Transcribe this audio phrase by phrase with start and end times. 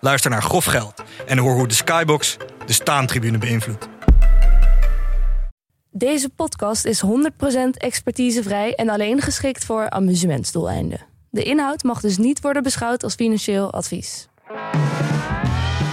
[0.00, 2.36] Luister naar Grof Geld en hoor hoe de Skybox
[2.66, 3.88] de staantribune beïnvloedt.
[5.90, 7.08] Deze podcast is 100%
[7.72, 11.00] expertisevrij en alleen geschikt voor amusementsdoeleinden.
[11.30, 14.28] De inhoud mag dus niet worden beschouwd als financieel advies.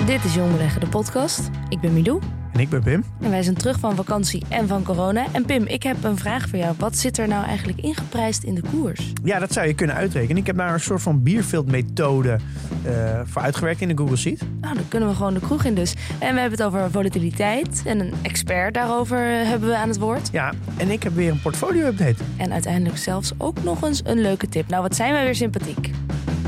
[0.07, 1.49] Dit is Jong Beleggen, de podcast.
[1.69, 2.21] Ik ben Milou
[2.53, 3.03] En ik ben Pim.
[3.21, 5.25] en wij zijn terug van vakantie en van corona.
[5.31, 6.75] En Pim, ik heb een vraag voor jou.
[6.77, 9.13] Wat zit er nou eigenlijk ingeprijsd in de koers?
[9.23, 10.37] Ja, dat zou je kunnen uitrekenen.
[10.37, 12.37] Ik heb daar een soort van bierveldmethode
[12.83, 14.41] eh voor uitgewerkt in de Google Sheet.
[14.61, 15.93] Nou, dan kunnen we gewoon de kroeg in dus.
[16.19, 17.81] En we hebben het over volatiliteit.
[17.85, 20.29] En een expert daarover eh, hebben we aan het woord.
[20.31, 22.23] Ja, en ik heb weer een portfolio-update.
[22.37, 24.69] En uiteindelijk zelfs ook nog eens een leuke tip.
[24.69, 25.91] Nou, wat zijn wij weer sympathiek.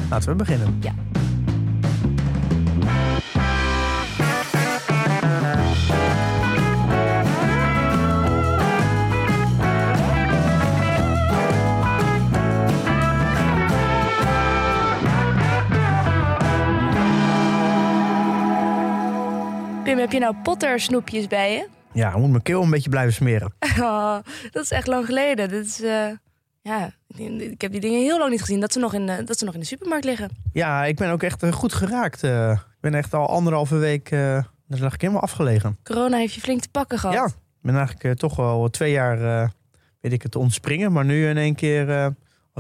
[0.09, 0.77] Laten we beginnen.
[0.81, 0.93] Ja.
[19.89, 21.67] Pim, heb je nou Potter snoepjes bij je?
[21.93, 23.53] Ja, moet mijn keel een beetje blijven smeren.
[23.79, 24.17] Oh,
[24.51, 25.49] dat is echt lang geleden.
[25.49, 26.07] Dat is, eh,
[26.61, 26.91] ja,
[27.37, 28.59] ik heb die dingen heel lang niet gezien.
[28.59, 30.29] Dat ze nog in de, dat ze nog in de supermarkt liggen.
[30.53, 32.23] Ja, ik ben ook echt eh, goed geraakt.
[32.23, 35.77] Eh, ik ben echt al anderhalve week, eh daar lag ik helemaal afgelegen.
[35.83, 37.15] Corona heeft je flink te pakken gehad.
[37.15, 39.49] Ja, ik ben eigenlijk eh, toch wel twee jaar, eh,
[40.01, 40.91] weet ik het, ontspringen.
[40.91, 42.07] Maar nu in één keer, eh,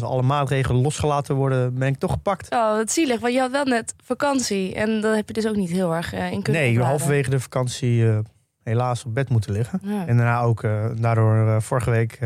[0.01, 2.51] als alle maatregelen losgelaten worden, ben ik toch gepakt.
[2.51, 3.19] Oh, wat zielig.
[3.19, 4.75] Want je had wel net vakantie.
[4.75, 7.39] En dan heb je dus ook niet heel erg eh, in kunnen Nee, halverwege de
[7.39, 8.19] vakantie eh,
[8.63, 9.79] helaas op bed moeten liggen.
[9.83, 10.07] Ja.
[10.07, 12.19] En daarna ook eh, daardoor vorige week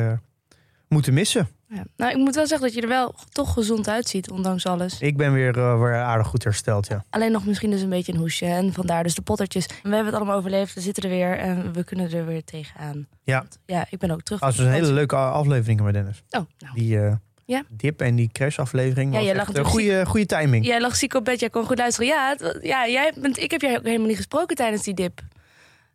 [0.87, 1.47] moeten missen.
[1.73, 1.83] Ja.
[1.95, 4.99] Nou, ik moet wel zeggen dat je er wel toch gezond uitziet, ondanks alles.
[4.99, 7.03] Ik ben weer, eh, weer aardig goed hersteld, ja.
[7.09, 8.45] Alleen nog misschien dus een beetje een hoesje.
[8.45, 9.67] En vandaar dus de pottertjes.
[9.67, 10.73] We hebben het allemaal overleefd.
[10.73, 11.37] We zitten er weer.
[11.37, 13.07] En we kunnen er weer tegenaan.
[13.23, 13.37] Ja.
[13.37, 14.39] Want, ja, ik ben ook terug.
[14.39, 16.23] Dat was van een hele leuke aflevering met Dennis.
[16.29, 16.73] Oh, nou.
[16.73, 16.99] Die
[17.45, 17.63] Ja.
[17.69, 20.65] dip en die crash-aflevering Ja, was echt een goede, goede timing.
[20.65, 22.07] Jij lag ziek op bed, jij kon goed luisteren.
[22.09, 25.21] Ja, het- ja jij bent, ik heb jij ook helemaal niet gesproken tijdens die dip.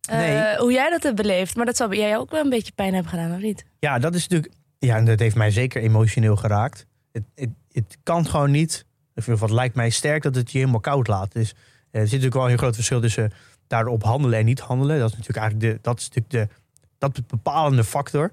[0.09, 0.53] Eh.
[0.59, 1.57] Hoe jij dat hebt beleefd.
[1.57, 3.65] Maar dat zou bij jij ook wel een beetje pijn hebben gedaan, of niet?
[3.79, 4.53] Ja, dat is natuurlijk...
[4.79, 6.87] Ja, en dat heeft mij zeker emotioneel geraakt.
[7.13, 8.71] Het, het, het kan gewoon niet...
[9.15, 11.33] Of in ieder geval, het lijkt mij sterk dat het je helemaal koud laat.
[11.33, 11.57] Dus eh,
[11.91, 13.33] er zit natuurlijk wel een heel groot verschil tussen
[13.67, 14.99] daarop handelen en niet handelen.
[14.99, 16.55] Dat is natuurlijk eigenlijk de, dat is natuurlijk de,
[16.99, 18.31] dat bepalende factor.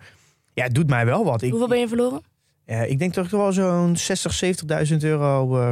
[0.54, 1.42] Ja, het doet mij wel wat.
[1.42, 2.22] Ik, Hoeveel ben je verloren?
[2.66, 4.44] Eh, ik denk dat ik wel zo'n 60,
[4.92, 5.72] 70.000 euro eh,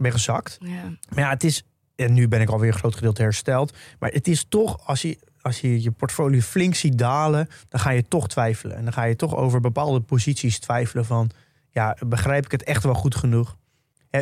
[0.00, 0.58] ben gezakt.
[0.60, 0.82] Ja.
[1.08, 1.64] Maar ja, het is.
[1.96, 3.76] En nu ben ik alweer een groot gedeelte hersteld.
[3.98, 7.90] Maar het is toch, als je, als je je portfolio flink ziet dalen, dan ga
[7.90, 8.76] je toch twijfelen.
[8.76, 11.30] En dan ga je toch over bepaalde posities twijfelen van,
[11.70, 13.56] ja, begrijp ik het echt wel goed genoeg?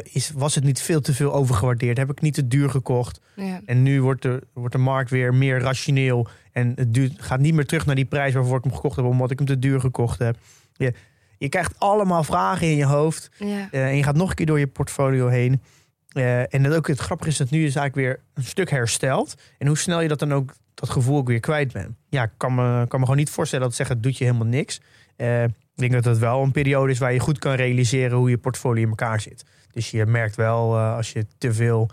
[0.02, 1.96] Is, was het niet veel te veel overgewaardeerd?
[1.96, 3.20] Heb ik niet te duur gekocht?
[3.36, 3.60] Ja.
[3.64, 6.28] En nu wordt de, wordt de markt weer meer rationeel.
[6.52, 9.04] En het duurt, gaat niet meer terug naar die prijs waarvoor ik hem gekocht heb,
[9.04, 10.36] omdat ik hem te duur gekocht heb.
[10.76, 10.94] Je,
[11.40, 13.30] je krijgt allemaal vragen in je hoofd.
[13.38, 13.68] Ja.
[13.70, 15.62] Eh, en je gaat nog een keer door je portfolio heen.
[16.08, 19.34] Eh, en dat ook het grappige is dat nu is eigenlijk weer een stuk hersteld.
[19.58, 21.96] En hoe snel je dat dan ook, dat gevoel ook weer kwijt bent.
[22.08, 24.46] Ja, ik kan me, kan me gewoon niet voorstellen dat zeggen, het doet je helemaal
[24.46, 24.80] niks.
[25.16, 28.30] Eh, ik denk dat het wel een periode is waar je goed kan realiseren hoe
[28.30, 29.44] je portfolio in elkaar zit.
[29.70, 31.90] Dus je merkt wel als je te veel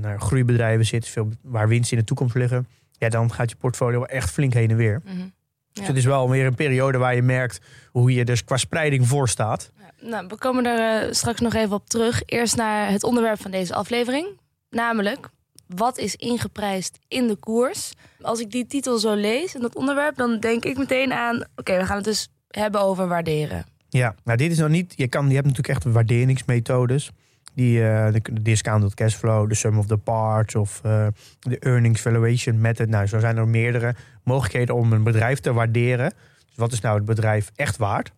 [0.00, 2.66] naar groeibedrijven zit, veel waar winst in de toekomst liggen.
[2.92, 5.00] Ja, dan gaat je portfolio wel echt flink heen en weer.
[5.04, 5.26] Mhm.
[5.78, 7.60] Dus het is wel weer een periode waar je merkt
[7.90, 9.70] hoe je dus qua spreiding voor staat.
[10.00, 12.22] Nou, we komen er eh, straks nog even op terug.
[12.26, 14.26] Eerst naar het onderwerp van deze aflevering.
[14.70, 15.28] Namelijk,
[15.66, 17.92] wat is ingeprijsd in de koers?
[18.20, 21.44] Als ik die titel zo lees en dat onderwerp, dan denk ik meteen aan...
[21.56, 23.64] Oké, we gaan het dus hebben over waarderen.
[23.88, 24.92] Ja, nou dit is nog niet.
[24.96, 27.10] Je, kan, je hebt natuurlijk echt waarderingsmethodes.
[27.54, 31.06] Die, eh, de, de discounted cashflow, de sum of the parts of eh,
[31.40, 32.88] de earnings valuation method.
[32.88, 33.94] Nou, zo zijn er meerdere
[34.26, 36.12] mogelijkheden om een bedrijf te waarderen.
[36.46, 38.12] Dus wat is nou het bedrijf echt waard?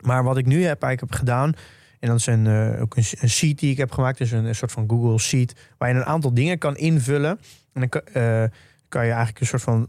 [0.00, 1.54] Maar wat ik nu heb, eigenlijk heb gedaan,
[2.00, 4.72] en dat is een, eh, ook een, sheet die ik heb gemaakt, dus een, soort
[4.72, 7.40] van Google Sheet, waar je een aantal dingen kan invullen.
[7.72, 8.44] En dan kan, eh,
[8.88, 9.88] kan je eigenlijk een soort van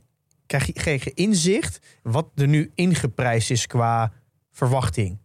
[0.73, 4.11] krijg je, inzicht wat er nu ingeprijsd is qua
[4.51, 5.17] verwachting.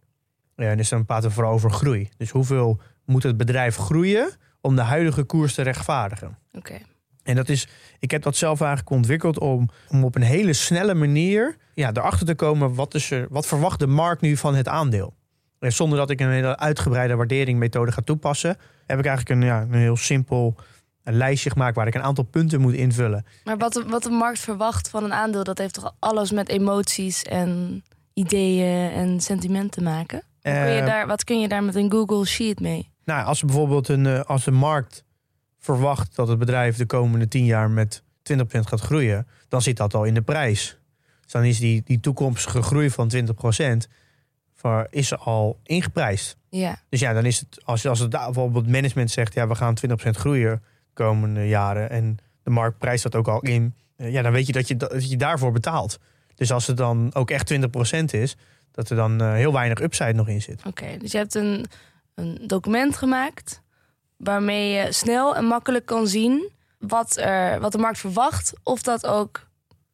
[0.57, 2.09] Ja, dus dan praten we vooral over groei.
[2.17, 4.31] Dus hoeveel moet het bedrijf groeien
[4.61, 6.39] om de huidige koers te rechtvaardigen?
[6.53, 6.79] Oké.
[7.29, 10.95] En dat is, ik heb dat zelf eigenlijk ontwikkeld om, om op een hele snelle
[10.95, 14.69] manier ja, erachter te komen wat, is er, wat verwacht de markt nu van het
[14.69, 15.15] aandeel.
[15.59, 19.61] En zonder dat ik een hele uitgebreide waarderingmethode ga toepassen, heb ik eigenlijk een, ja,
[19.61, 20.57] een heel simpel
[21.05, 23.25] een lijstje gemaakt waar ik een aantal punten moet invullen.
[23.45, 26.49] Maar wat de, wat de markt verwacht van een aandeel, dat heeft toch alles met
[26.49, 27.83] emoties en
[28.15, 30.23] ideeën en sentimenten te maken?
[30.43, 32.91] Wat kun je Eh, daar, wat kun je daar met een Google Sheet mee?
[33.05, 35.05] Nou, als bijvoorbeeld een, eh, als de markt
[35.59, 38.03] verwacht dat het bedrijf de komende 10 jaar met
[38.33, 40.79] 20% gaat groeien, dan zit dat al in de prijs.
[41.23, 43.89] Dus dan is die, die toekomstige groei van 20%
[44.55, 46.37] voor, is al ingeprijsd.
[46.51, 49.77] Ja, Dus ja, dan is het, als, als het bijvoorbeeld management zegt, ja, we gaan
[49.91, 54.23] 20% groeien de komende jaren en de markt prijst dat ook al in, eh, ja,
[54.23, 55.99] dan weet je dat je, dat je daarvoor betaalt.
[56.35, 58.37] Dus als het dan ook echt 20% is,
[58.71, 60.63] dat er dan eh, heel weinig upside nog in zit.
[60.67, 60.97] oké.
[60.99, 61.67] Dus je hebt een,
[62.15, 63.63] een document gemaakt
[64.19, 66.49] waarmee je snel en makkelijk kan zien
[66.79, 69.47] wat, er, wat de markt verwacht, of dat ook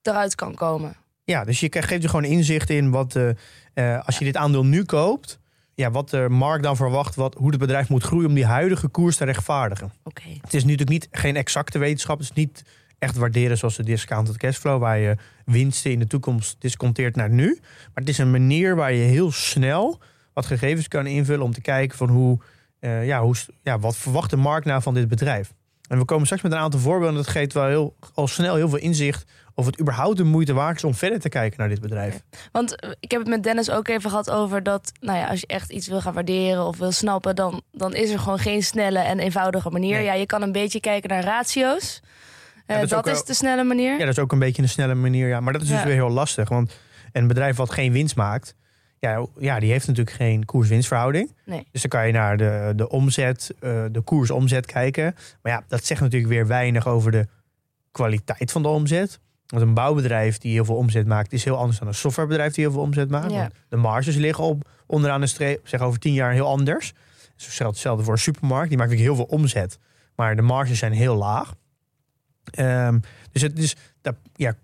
[0.03, 0.97] eruit kan komen.
[1.25, 3.29] Ja, dus je krijgt- geeft je gewoon inzicht in wat, eh,
[3.75, 5.39] eh, als je dit aandeel nu koopt,
[5.75, 8.89] ja, wat de markt dan verwacht, wat, hoe het bedrijf moet groeien om die huidige
[8.89, 9.93] koers te rechtvaardigen.
[10.03, 10.23] Oké.
[10.41, 12.63] Het is natuurlijk niet, geen exacte wetenschap, het is niet
[12.99, 17.59] echt waarderen zoals de discounted cashflow, waar je winsten in de toekomst disconteert naar nu.
[17.61, 20.01] Maar het is een manier waar je heel snel
[20.33, 22.39] wat gegevens kan invullen om te kijken van hoe,
[22.85, 25.53] eh, ja, hoe, ja, wat verwacht de markt nou van dit bedrijf.
[25.89, 27.17] En we komen straks met een aantal voorbeelden.
[27.17, 30.77] Dat geeft wel heel, al snel heel veel inzicht of het überhaupt de moeite waard
[30.77, 32.21] is om verder te kijken naar dit bedrijf.
[32.53, 35.41] Want eh, ik heb het met Dennis ook even gehad over dat, nou ja, als
[35.41, 38.63] je echt iets wil gaan waarderen of wil snappen, dan, dan is er gewoon geen
[38.63, 39.95] snelle en eenvoudige manier.
[39.97, 40.05] Nee.
[40.05, 42.01] Ja, je kan een beetje kijken naar ratio's.
[42.67, 43.93] Eh, dat is dat ook is, wel- de snelle manier.
[43.93, 45.29] Ja, dat is ook een beetje een snelle manier.
[45.29, 45.41] Ja.
[45.41, 46.49] Maar dat is dus weer heel lastig.
[46.49, 46.79] Want
[47.13, 48.55] een bedrijf wat geen winst maakt,
[49.11, 51.35] ja, ja, die heeft natuurlijk geen koers-winstverhouding.
[51.45, 51.67] Nee.
[51.71, 55.15] Dus dan kan je naar de, de omzet, eh, de koers-omzet kijken.
[55.43, 57.27] Maar ja, dat zegt natuurlijk weer weinig over de
[57.91, 59.21] kwaliteit van de omzet.
[59.47, 62.65] Want een bouwbedrijf die heel veel omzet maakt, is heel anders dan een softwarebedrijf die
[62.65, 63.33] heel veel omzet maakt.
[63.33, 63.51] Ja.
[63.69, 66.93] De marges liggen op onderaan de streep, zeg over tien jaar heel anders.
[67.37, 69.79] Geldt hetzelfde voor een supermarkt, die maakt natuurlijk heel veel omzet.
[70.17, 71.55] Maar de marges zijn heel laag.
[72.45, 72.99] Ehm,
[73.33, 74.55] dus het is, dat, ja,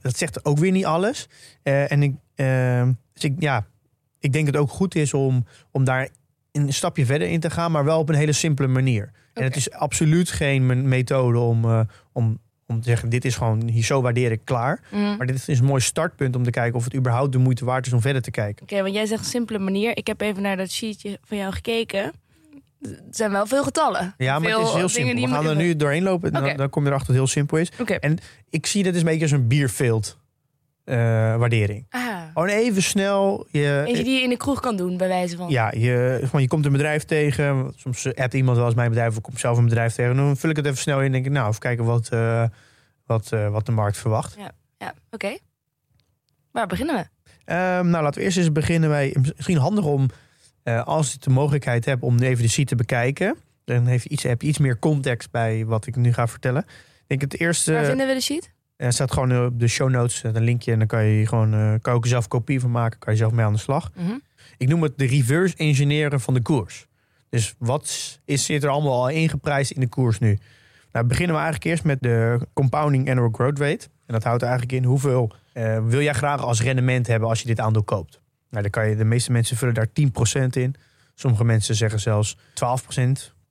[0.00, 1.28] dat zegt ook weer niet alles.
[1.62, 3.66] Eh, en ik, ehm, dus ik, ja,
[4.18, 6.08] ik denk dat het ook goed is om, om daar
[6.52, 9.10] een stapje verder in te gaan, maar wel op een hele simpele manier.
[9.34, 11.80] En het is absoluut geen me- methode om, eh,
[12.12, 14.80] om, om te zeggen: dit is gewoon hier zo waardeer ik klaar.
[14.90, 15.16] Mhm.
[15.16, 17.86] Maar dit is een mooi startpunt om te kijken of het überhaupt de moeite waard
[17.86, 18.62] is om verder te kijken.
[18.62, 19.96] Oké, want jij zegt simpele manier.
[19.96, 22.12] Ik heb even naar dat sheetje van jou gekeken.
[22.82, 24.14] Er zijn wel veel getallen.
[24.16, 25.22] Ja, maar Veel het is heel simpel.
[25.28, 26.46] We gaan er nu doorheen lopen en Oké.
[26.48, 27.98] dan, dan kom je erachter dat het heel simpel is.
[27.98, 28.18] En
[28.50, 30.18] ik zie dit als een beetje als een bierveeld
[30.90, 31.86] eh, waardering.
[31.90, 33.46] Ah, Gewoon even snel.
[33.50, 35.50] Je, eentje die je in de kroeg kan doen, bij wijze van.
[35.50, 37.72] Ja, je, gewoon, je komt een bedrijf tegen.
[37.76, 39.10] Soms appt iemand wel eens mijn bedrijf.
[39.10, 40.16] Of ik kom zelf een bedrijf tegen.
[40.16, 41.04] Dan vul ik het even snel in.
[41.04, 42.44] En denk ik, nou, even kijken wat, eh,
[43.06, 44.36] wat, eh, wat de markt verwacht.
[44.78, 45.36] Ja, oké.
[46.50, 47.30] Waar beginnen we?
[47.44, 49.16] Ehm, nou, laten we eerst eens beginnen bij...
[49.36, 50.08] Misschien handig om,
[50.84, 52.02] als je de mogelijkheid hebt...
[52.02, 53.36] om even de sheet te bekijken.
[53.64, 56.62] Dan heeft je iets, heb je iets meer context bij wat ik nu ga vertellen.
[56.62, 57.72] Ik denk het eerste...
[57.72, 58.52] Waar vinden we de sheet?
[58.80, 60.72] Er staat gewoon eh, op de show notes een linkje.
[60.72, 62.98] En dan kan je gewoon eh, kan ook zelf kopie van maken.
[62.98, 63.90] Kan je zelf mee aan de slag.
[63.94, 64.12] Mhm.
[64.58, 66.86] Ik noem het de reverse engineeren van de koers.
[67.28, 70.38] Dus wat is, zit er allemaal al ingeprijsd in de koers nu?
[70.92, 73.88] Nou, beginnen we eigenlijk eerst met de compounding annual growth rate.
[74.06, 77.46] En dat houdt eigenlijk in hoeveel eh, wil jij graag als rendement hebben als je
[77.46, 78.20] dit aandeel koopt.
[78.50, 80.74] Nou, dan kan je, de meeste mensen vullen daar 10% in.
[81.14, 82.40] Sommige mensen zeggen zelfs 12%.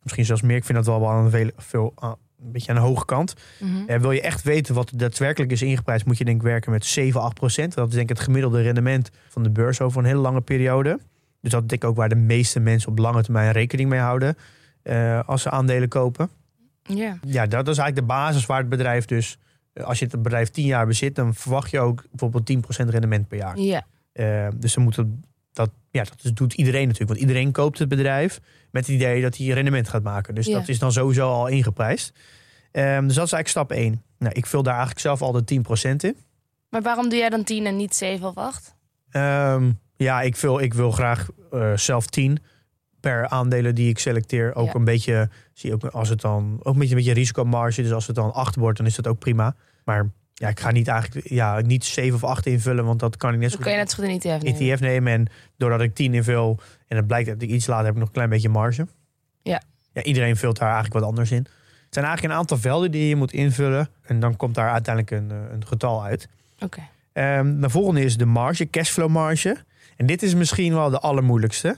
[0.04, 0.56] Misschien zelfs meer.
[0.56, 3.34] Ik vind dat wel wel aan veel, veel aan- een beetje aan de hoge kant.
[3.88, 6.86] Eh, wil je echt weten wat daadwerkelijk is ingeprijsd, moet je denk ik werken met
[6.86, 7.74] 7, 8 procent.
[7.74, 11.00] Dat is denk ik het gemiddelde rendement van de beurs over een hele lange periode.
[11.42, 14.00] Dus dat is denk ik ook waar de meeste mensen op lange termijn rekening mee
[14.00, 14.38] houden
[14.82, 16.30] eh, als ze aandelen kopen.
[16.84, 17.18] Ja.
[17.22, 19.38] Ja, dat is eigenlijk de basis waar het bedrijf dus,
[19.74, 23.28] eh, als je het bedrijf 10 jaar bezit, dan verwacht je ook bijvoorbeeld 10% rendement
[23.28, 23.60] per jaar.
[23.60, 23.86] Ja.
[24.12, 25.08] Eh, dus dan moet het,
[25.66, 27.10] dat, ja, dat doet iedereen natuurlijk.
[27.10, 28.40] Want iedereen koopt het bedrijf
[28.72, 30.36] met het idee dat hij rendement gaat maken.
[30.36, 30.54] Dus Ja.
[30.60, 32.14] dat is dan sowieso al ingeprijsd.
[32.72, 34.04] Ehm, dus dat is eigenlijk stap 1.
[34.20, 36.18] Nou, ik vul daar eigenlijk zelf al de 10% in.
[36.70, 38.76] Maar waarom doe jij dan 10 en niet 7 of 8?
[39.10, 42.38] Ehm, ja, ik, wil, ik wil graag eh, zelf 10
[43.00, 44.56] per aandelen die ik selecteer.
[44.56, 44.74] Ook Ja.
[44.76, 47.82] een beetje, zie ook als het dan ook een beetje, een beetje risicomarge.
[47.82, 49.56] Dus als het dan 8 wordt, dan is dat ook prima.
[49.86, 50.10] Maar
[50.40, 53.40] ja, ik ga niet eigenlijk ja, niet 7 of 8 invullen, want dat kan ik
[53.40, 54.62] net zo Dan kan je net zo goed een ETF nemen.
[54.62, 55.14] ETF nemen.
[55.14, 55.28] En
[55.58, 58.14] doordat ik 10 invul en het blijkt dat ik iets later heb ik nog een
[58.14, 58.88] klein beetje marge.
[59.42, 59.62] Ja.
[59.94, 60.04] ja.
[60.04, 61.38] Iedereen vult daar eigenlijk wat anders in.
[61.38, 63.90] Het zijn eigenlijk een aantal velden die je moet invullen.
[64.02, 66.30] En dan komt daar uiteindelijk een, eh, een getal uit.
[66.60, 66.82] Oké.
[67.14, 69.58] Ehm, de volgende is de marge, cashflow marge.
[69.98, 71.78] En dit is misschien wel de allermoeilijkste.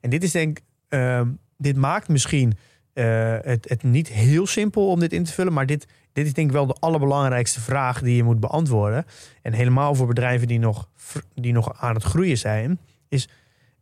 [0.00, 2.58] En dit is denk ik, ehm, dit maakt misschien
[2.92, 5.52] eh, het, het niet heel simpel om dit in te vullen.
[5.52, 5.86] Maar dit,
[6.18, 9.06] dit is denk ik wel de allerbelangrijkste vraag die je moet beantwoorden.
[9.42, 10.88] En helemaal voor bedrijven die nog,
[11.34, 12.78] die nog aan het groeien zijn.
[13.08, 13.28] Is,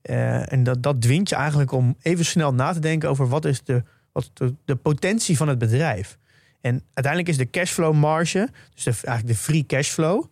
[0.03, 3.45] eh, en dat, dat dwingt je eigenlijk om even snel na te denken over wat
[3.45, 6.19] is de, wat de, de potentie van het bedrijf.
[6.61, 10.25] En uiteindelijk is de cashflow marge, dus de, eigenlijk de free cashflow,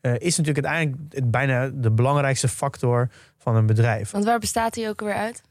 [0.00, 4.10] eh, is natuurlijk uiteindelijk het, bijna de belangrijkste factor van een bedrijf.
[4.10, 5.42] Want waar bestaat die ook weer uit?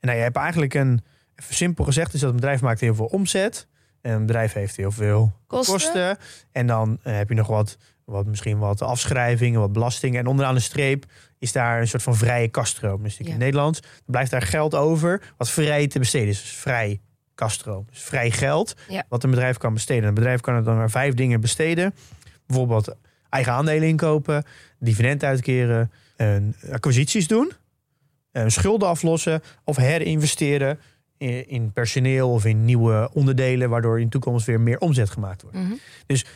[0.00, 1.02] En nou, je hebt eigenlijk een,
[1.36, 3.66] even simpel gezegd, is dat een bedrijf maakt heel veel omzet.
[4.04, 5.74] En een bedrijf heeft heel veel Kosten?
[5.74, 6.16] kosten.
[6.52, 10.20] En dan eh, heb je nog wat, wat, misschien wat afschrijvingen, wat belastingen.
[10.20, 11.04] En onderaan de streep
[11.38, 13.02] is daar een soort van vrije kaststroom.
[13.02, 13.38] Dus in Ja.
[13.44, 13.74] het dan
[14.06, 16.40] blijft daar geld over wat vrij te besteden is.
[16.40, 17.00] Dus vrij
[17.34, 17.86] kaststroom.
[17.90, 19.04] Dus vrij geld Ja.
[19.08, 20.08] wat een bedrijf kan besteden.
[20.08, 21.94] Een bedrijf kan er dan maar vijf dingen besteden.
[22.46, 22.94] Bijvoorbeeld
[23.28, 24.44] eigen aandelen inkopen,
[24.78, 27.52] dividend uitkeren, en acquisities doen,
[28.46, 30.78] schulden aflossen of herinvesteren
[31.18, 35.56] in, personeel of in nieuwe onderdelen, waardoor in de toekomst weer meer omzet gemaakt wordt.
[35.56, 35.74] Mhm.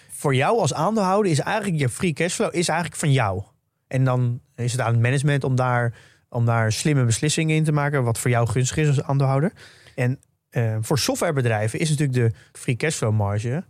[0.08, 3.42] Voor jou als aandeelhouder is eigenlijk je free cashflow is eigenlijk van jou.
[3.87, 5.94] En dan is het aan het management om daar,
[6.28, 9.52] om daar slimme beslissingen in te maken, wat voor jou gunstig is als aandeelhouder.
[9.94, 10.20] En
[10.50, 13.64] eh, voor softwarebedrijven is natuurlijk de free cashflow marge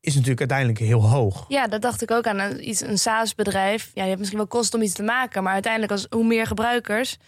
[0.00, 1.44] is natuurlijk uiteindelijk heel hoog.
[1.48, 2.38] Ja, dat dacht ik ook aan.
[2.38, 3.90] Een, iets, een SaaS-bedrijf.
[3.94, 5.42] Ja, je hebt misschien wel kosten om iets te maken.
[5.42, 7.18] Maar uiteindelijk, als, hoe meer gebruikers,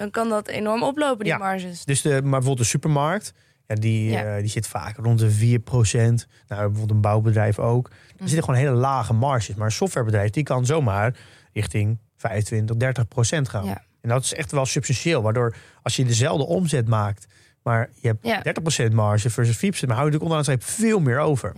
[0.00, 1.38] dan kan dat enorm oplopen, die Ja.
[1.38, 1.84] marges.
[1.84, 3.32] Dus de, maar bijvoorbeeld de supermarkt,
[3.66, 4.22] ja, die, Ja.
[4.34, 6.26] eh, die zit vaak rond de 4%.
[6.48, 7.86] Nou, bijvoorbeeld een bouwbedrijf ook.
[7.88, 8.24] Er Mhm.
[8.26, 9.54] zitten gewoon hele lage marges.
[9.54, 11.16] Maar een softwarebedrijf die kan zomaar
[11.52, 13.64] richting 25, 30% gaan.
[13.64, 13.82] Ja.
[14.00, 15.22] En dat is echt wel substantieel.
[15.22, 17.26] Waardoor als je dezelfde omzet maakt,
[17.62, 18.40] maar je hebt Ja.
[18.42, 21.52] 30% marge versus 4%, maar hou je natuurlijk onderaan streep veel meer over.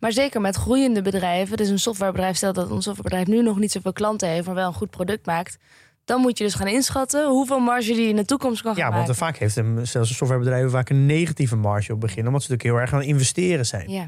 [0.00, 1.56] Maar zeker met groeiende bedrijven.
[1.56, 4.66] Dus een softwarebedrijf, stelt dat een softwarebedrijf nu nog niet zoveel klanten heeft, maar wel
[4.68, 5.58] een goed product maakt.
[6.08, 8.88] Dan moet je dus gaan inschatten hoeveel marge die in de toekomst kan gaan Ja,
[8.90, 9.14] want maken.
[9.14, 12.26] vaak heeft een, zelfs een softwarebedrijf vaak een negatieve marge op het begin.
[12.26, 13.90] Omdat ze natuurlijk heel erg aan investeren zijn.
[13.90, 14.06] Ja.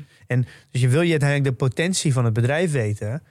[0.70, 3.22] Dus je wil je uiteindelijk de potentie van het bedrijf weten.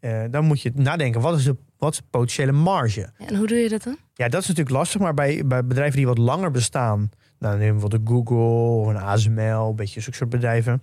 [0.00, 3.10] eh, dan moet je nadenken, wat is de, wat is de potentiële marge?
[3.26, 3.96] En hoe doe je dat dan?
[4.14, 7.70] Ja, dat is natuurlijk lastig, maar bij, bij bedrijven die wat langer bestaan, nou, neem
[7.72, 10.82] bijvoorbeeld een Google of een ASML, een beetje zulke soort bedrijven,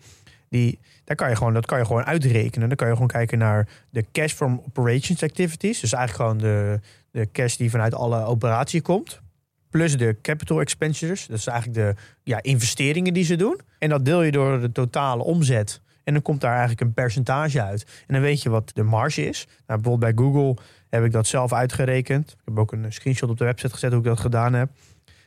[0.50, 2.68] die, daar kan je gewoon, dat kan je gewoon uitrekenen.
[2.68, 6.80] Dan kan je gewoon kijken naar de cash from operations activities, dus eigenlijk gewoon de,
[7.12, 9.22] de cash die vanuit alle operatie komt,
[9.70, 13.60] plus de capital expenditures, dat is eigenlijk de ja, investeringen die ze doen.
[13.80, 15.82] En dat deel je door de totale omzet.
[16.04, 17.86] En dan komt daar eigenlijk een percentage uit.
[18.08, 19.46] En dan weet je wat de marge is.
[19.48, 20.58] Nou, bijvoorbeeld bij Google
[20.90, 22.32] heb ik dat zelf uitgerekend.
[22.32, 24.70] Ik heb ook een screenshot op de website gezet hoe ik dat gedaan heb.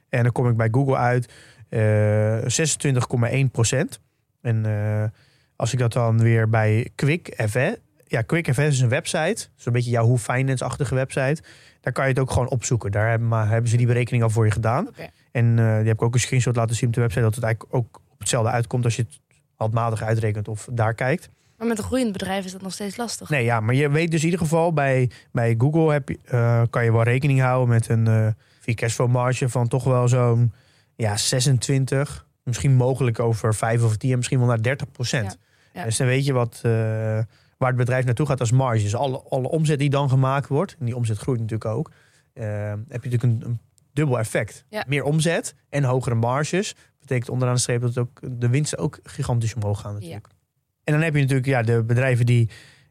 [0.09, 1.33] En dan kom ik bij Google uit
[1.69, 2.39] eh
[3.45, 4.01] 26,1 procent.
[4.41, 5.05] En eh,
[5.57, 7.77] als ik dat dan weer bij QuickFS...
[8.12, 9.47] Ja, QuickFS is een website.
[9.54, 11.42] Zo'n beetje Yahoo Finance-achtige website.
[11.81, 12.90] Daar kan je het ook gewoon opzoeken.
[12.90, 14.88] Daar hebben, maar hebben ze die berekening al voor je gedaan.
[15.31, 17.23] En eh, die heb ik ook een screenshot laten zien op de website...
[17.23, 19.21] dat het eigenlijk ook op hetzelfde uitkomt als je het
[19.57, 21.28] handmatig uitrekent of daar kijkt.
[21.59, 23.28] Maar met een groeiend bedrijf is dat nog steeds lastig.
[23.28, 26.62] Nee, ja, maar je weet dus in ieder geval bij, bij Google heb je, eh,
[26.71, 28.26] kan je wel rekening houden met een eh
[28.61, 30.52] free cashflow marge van toch wel zo'n
[30.97, 32.26] ja, 26.
[32.42, 35.38] Misschien mogelijk over 5 of 10, misschien wel naar 30 procent.
[35.73, 35.85] Ja, ja.
[35.85, 36.61] Dus dan weet je wat,
[37.62, 38.83] waar het bedrijf naartoe gaat als marge.
[38.83, 41.90] Dus alle, alle omzet die dan gemaakt wordt, en die omzet groeit natuurlijk ook,
[42.33, 42.45] eh,
[42.88, 43.61] heb je natuurlijk een, een
[43.92, 44.64] dubbel effect.
[44.69, 44.85] Ja.
[44.88, 46.75] Meer omzet en hogere marges.
[47.00, 50.26] Betekent onderaan de streep dat ook de winsten ook gigantisch omhoog gaan natuurlijk.
[50.85, 52.49] En dan heb je natuurlijk ja, de bedrijven die,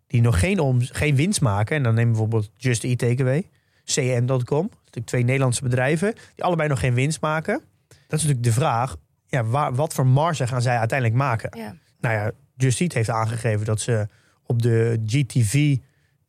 [0.07, 1.75] die nog geen, om, geen winst maken.
[1.75, 3.49] En dan neem je bijvoorbeeld Just Eat Takeaway,
[3.83, 4.69] CM.com.
[4.69, 7.61] Natuurlijk twee Nederlandse bedrijven die allebei nog geen winst maken.
[7.87, 8.95] Dat is natuurlijk de vraag,
[9.27, 11.59] ja, waar, wat voor marge gaan zij uiteindelijk maken?
[11.59, 11.75] Ja.
[11.99, 14.07] Nou ja, Just Eat heeft aangegeven dat ze
[14.51, 15.75] op de GTV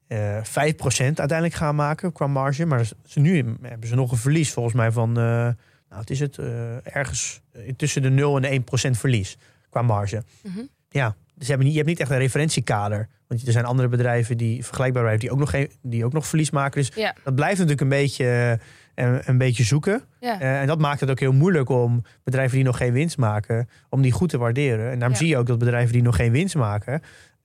[0.06, 0.44] eh 5%
[0.96, 2.66] uiteindelijk gaan maken qua marge.
[2.66, 5.54] Maar ze, nu hebben ze nog een verlies volgens mij van, eh, nou
[5.88, 9.38] wat is het, eh, ergens eh, tussen de 0 en de 1% verlies
[9.70, 10.22] qua marge.
[10.42, 10.58] Mhm.
[10.90, 13.08] Ja, dus je hebt, niet, je hebt niet echt een referentiekader.
[13.26, 16.26] Want er zijn andere bedrijven die vergelijkbaar zijn, die ook nog, geen, die ook nog
[16.26, 16.80] verlies maken.
[16.80, 17.14] Dus Ja.
[17.24, 18.58] dat blijft natuurlijk een beetje,
[18.94, 20.02] een, een beetje zoeken.
[20.20, 20.40] Ja.
[20.40, 24.02] En dat maakt het ook heel moeilijk om bedrijven die nog geen winst maken, om
[24.02, 24.84] die goed te waarderen.
[24.90, 25.16] En daarom Ja.
[25.16, 27.02] zie je ook dat bedrijven die nog geen winst maken,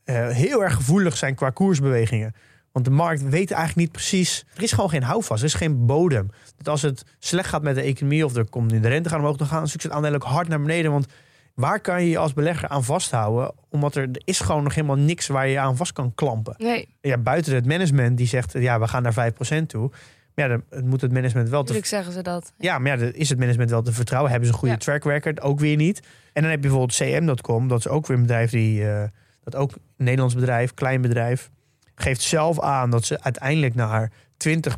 [0.07, 2.33] eh, heel erg gevoelig zijn qua koersbewegingen.
[2.71, 4.45] Want de markt weet eigenlijk niet precies.
[4.55, 6.29] Er is gewoon geen houvast, er is geen bodem.
[6.57, 9.19] Dat als het slecht gaat met de economie of er komt in de rente gaan
[9.19, 10.91] omhoog, dan gaan natuurlijk aandelen ook hard naar beneden.
[10.91, 11.05] Want
[11.53, 13.51] waar kan je je als belegger aan vasthouden?
[13.69, 16.55] Omdat er, er is gewoon nog helemaal niks waar je aan vast kan klampen.
[16.57, 19.89] Nee, Ja, buiten het management die zegt, ja, we gaan naar 5% toe.
[20.35, 22.53] Maar ja, dan het moet het management wel te natuurlijk zeggen ze dat.
[22.57, 24.31] ja, maar ja, dan is het management wel te vertrouwen?
[24.31, 24.79] Hebben ze een goede Ja.
[24.81, 25.41] track record?
[25.41, 25.99] Ook weer niet.
[26.33, 27.67] En dan heb je bijvoorbeeld CM.com.
[27.67, 28.89] Dat is ook weer een bedrijf die...
[28.89, 29.03] eh,
[29.51, 31.49] dat ook een Nederlands bedrijf, klein bedrijf...
[31.95, 34.11] geeft zelf aan dat ze uiteindelijk naar
[34.47, 34.73] 20%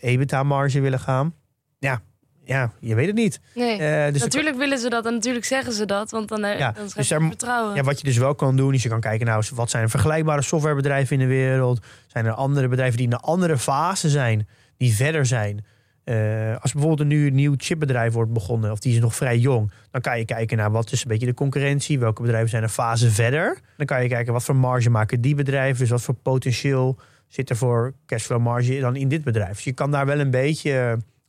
[0.00, 1.34] EBITDA-marge willen gaan.
[1.78, 2.02] Ja,
[2.44, 3.40] ja, je weet het niet.
[3.54, 3.78] Nee.
[3.78, 6.72] Eh, dus natuurlijk willen ze dat en natuurlijk zeggen ze dat, want dan, eh, Ja,
[6.72, 7.74] dan dus daar vertrouwen.
[7.74, 9.26] ja, wat je dus wel kan doen, is je kan kijken...
[9.26, 11.84] nou, wat zijn er vergelijkbare softwarebedrijven in de wereld?
[12.06, 14.48] Zijn er andere bedrijven die in een andere fase zijn...
[14.76, 15.64] die verder zijn...
[16.04, 19.72] Eh, als bijvoorbeeld nu een nieuw chipbedrijf wordt begonnen, of die is nog vrij jong,
[19.90, 22.68] dan kan je kijken naar wat is een beetje de concurrentie, welke bedrijven zijn een
[22.68, 23.58] fase verder.
[23.76, 27.50] Dan kan je kijken wat voor marge maken die bedrijven, dus wat voor potentieel zit
[27.50, 29.54] er voor cashflow marge dan in dit bedrijf.
[29.54, 30.72] Dus je kan daar wel een beetje,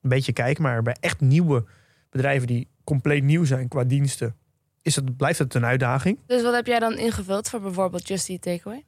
[0.01, 1.65] een beetje kijken, maar bij echt nieuwe
[2.09, 4.35] bedrijven die compleet nieuw zijn qua diensten,
[4.81, 6.19] is het, blijft het een uitdaging.
[6.25, 8.83] Dus wat heb jij dan ingevuld voor bijvoorbeeld Just Eat Takeaway?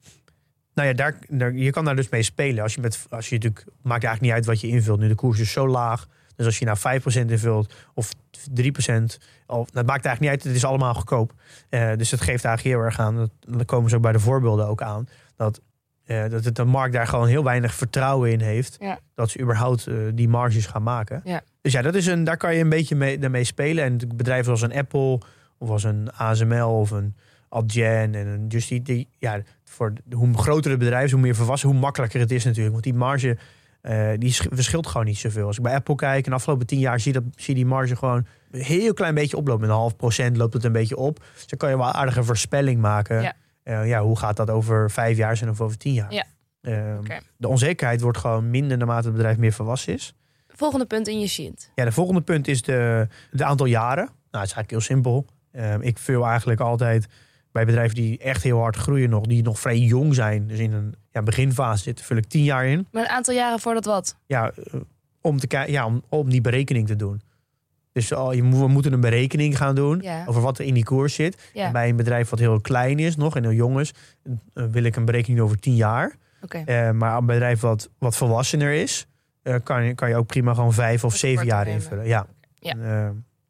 [0.75, 2.63] Nou ja, daar, daar, je kan daar dus mee spelen.
[2.63, 4.99] Als je met, als je natuurlijk, maakt eigenlijk niet uit wat je invult.
[4.99, 6.07] Nu de koers is zo laag.
[6.35, 6.77] Dus als je nou
[7.27, 8.13] 5% invult of 3%,
[9.47, 10.43] of, dat maakt eigenlijk niet uit.
[10.43, 11.33] Het is allemaal goedkoop.
[11.69, 13.15] Uh, dus het geeft eigenlijk heel erg aan.
[13.15, 15.07] Dat, dan komen ze ook bij de voorbeelden ook aan.
[15.35, 15.61] Dat,
[16.05, 18.75] uh, dat het de markt daar gewoon heel weinig vertrouwen in heeft.
[18.79, 18.99] Ja.
[19.15, 21.21] Dat ze überhaupt uh, die marges gaan maken.
[21.23, 21.41] Ja.
[21.61, 23.83] Dus ja, dat is een, daar kan je een beetje mee, mee spelen.
[23.83, 25.21] En bedrijven als een Apple
[25.57, 27.15] of als een ASML of een
[27.55, 31.69] Adyen en Just Eat, die, ja, voor hoe groter het bedrijf is, hoe meer volwassen,
[31.69, 32.71] hoe makkelijker het is natuurlijk.
[32.71, 33.37] Want die marge
[33.81, 35.47] uh, die verschilt gewoon niet zoveel.
[35.47, 37.95] Als ik bij Apple kijk, in de afgelopen tien jaar zie, dat, zie die marge
[37.95, 39.61] gewoon een heel klein beetje oplopen.
[39.61, 41.23] Met een half procent loopt het een beetje op.
[41.33, 43.21] Dus dan kan je wel aardige voorspelling maken.
[43.21, 43.33] Ja.
[43.63, 46.13] Uh, ja, hoe gaat dat over vijf jaar zijn of over tien jaar?
[46.13, 46.25] Ja.
[46.61, 47.19] Uh, Oké.
[47.37, 50.15] De onzekerheid wordt gewoon minder naarmate het bedrijf meer volwassen is.
[50.47, 51.71] Volgende punt in je sheet.
[51.75, 54.05] Ja, de volgende punt is de, de aantal jaren.
[54.05, 55.25] Nou, het is eigenlijk heel simpel.
[55.51, 57.07] Uh, ik vul eigenlijk altijd
[57.55, 60.73] bij bedrijven die echt heel hard groeien nog, die nog vrij jong zijn, dus in
[60.73, 62.87] een ja, beginfase zitten, vul ik tien jaar in.
[62.91, 64.17] Maar een aantal jaren voordat wat?
[64.25, 64.81] Ja, uh,
[65.21, 67.21] om, te ja om, om die berekening te doen.
[67.91, 70.23] Dus oh, je moet, we moeten een berekening gaan doen Ja.
[70.25, 71.49] over wat er in die koers zit.
[71.53, 71.65] Ja.
[71.65, 73.93] En bij een bedrijf wat heel klein is nog en heel jong is,
[74.23, 76.15] uh, wil ik een berekening over tien jaar.
[76.41, 76.63] Oké.
[76.65, 79.07] Uh, maar een bedrijf wat, wat volwassener is,
[79.43, 82.07] uh, kan, je, kan je ook prima gewoon vijf of zeven jaar invullen.
[82.07, 82.27] Ja.
[82.55, 82.71] Ja.
[82.71, 83.09] En, uh,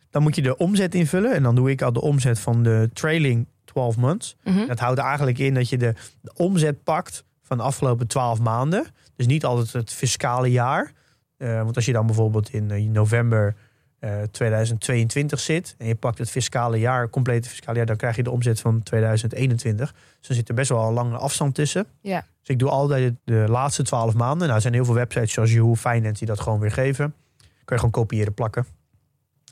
[0.10, 1.34] dan moet je de omzet invullen.
[1.34, 4.36] En dan doe ik al de omzet van de trailing 12 months.
[4.44, 4.68] Mhm.
[4.68, 8.86] Dat houdt eigenlijk in dat je de, de omzet pakt van de afgelopen 12 maanden.
[9.16, 10.92] Dus niet altijd het fiscale jaar.
[11.38, 13.56] Uh, want als je dan bijvoorbeeld in uh, november
[14.00, 18.24] uh, 2022 zit en je pakt het fiscale jaar, complete fiscale jaar, dan krijg je
[18.24, 19.94] de omzet van 2021.
[20.20, 21.86] Dus er zit er best wel een lange afstand tussen.
[22.02, 22.26] Ja.
[22.40, 24.42] Dus ik doe altijd de laatste 12 maanden.
[24.42, 27.14] Nou, er zijn heel veel websites zoals Yahoo Finance die dat gewoon weer geven.
[27.38, 28.66] Kun je gewoon kopiëren, plakken.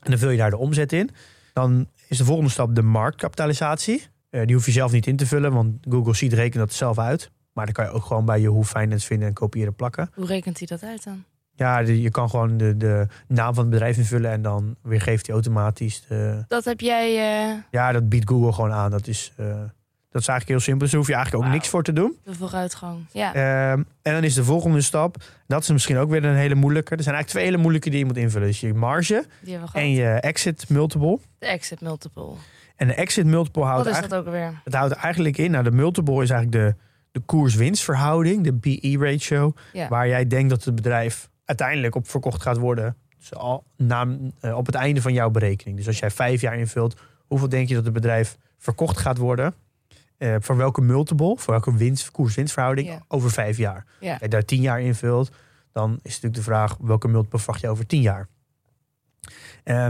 [0.02, 1.10] En dan vul je daar de omzet in.
[1.52, 4.06] Dan is de volgende stap de marktkapitalisatie.
[4.34, 6.98] Uh, die hoef je zelf niet in te vullen, want Google Sheet rekent dat zelf
[6.98, 7.30] uit.
[7.52, 10.10] Maar dan kan je ook gewoon bij Yahoo Finance vinden en kopiëren plakken.
[10.14, 11.24] Hoe rekent hij dat uit dan?
[11.56, 15.26] Ja, de, je kan gewoon de, de naam van het bedrijf invullen en dan weergeeft
[15.26, 16.04] hij automatisch.
[16.08, 17.08] De, Dat heb jij.
[17.50, 18.90] eh, ja, dat biedt Google gewoon aan.
[18.90, 19.46] Dat is, uh,
[20.10, 20.78] dat is eigenlijk heel simpel.
[20.82, 22.16] Dus daar hoef je eigenlijk ook niks voor te doen.
[22.24, 22.98] de vooruitgang.
[23.12, 23.34] Ja.
[23.34, 25.16] Ehm, en dan is de volgende stap,
[25.46, 26.96] dat is misschien ook weer een hele moeilijke.
[26.96, 28.46] Er zijn eigenlijk twee hele moeilijke die je moet invullen.
[28.48, 29.24] Dus je marge
[29.72, 31.18] en je exit multiple.
[31.38, 32.30] De exit multiple.
[32.76, 34.60] En de exit multiple houdt Wat is dat ook weer?
[34.64, 36.82] het houdt eigenlijk in, nou de multiple is eigenlijk de,
[37.12, 39.88] de koers-winstverhouding, de PE ratio, Ja.
[39.88, 42.96] waar jij denkt dat het bedrijf uiteindelijk op verkocht gaat worden.
[43.18, 44.06] Dus al na,
[44.40, 45.76] eh, op het einde van jouw berekening.
[45.76, 49.54] Dus als jij vijf jaar invult, hoeveel denk je dat het bedrijf verkocht gaat worden?
[50.18, 52.98] Eh, voor welke multiple, voor welke winst, koers-winstverhouding Ja.
[53.08, 53.84] over vijf jaar?
[54.00, 54.10] Ja.
[54.12, 55.30] Als je daar tien jaar invult,
[55.72, 58.28] dan is natuurlijk de vraag welke multiple verwacht je over tien jaar?
[59.64, 59.88] Eh,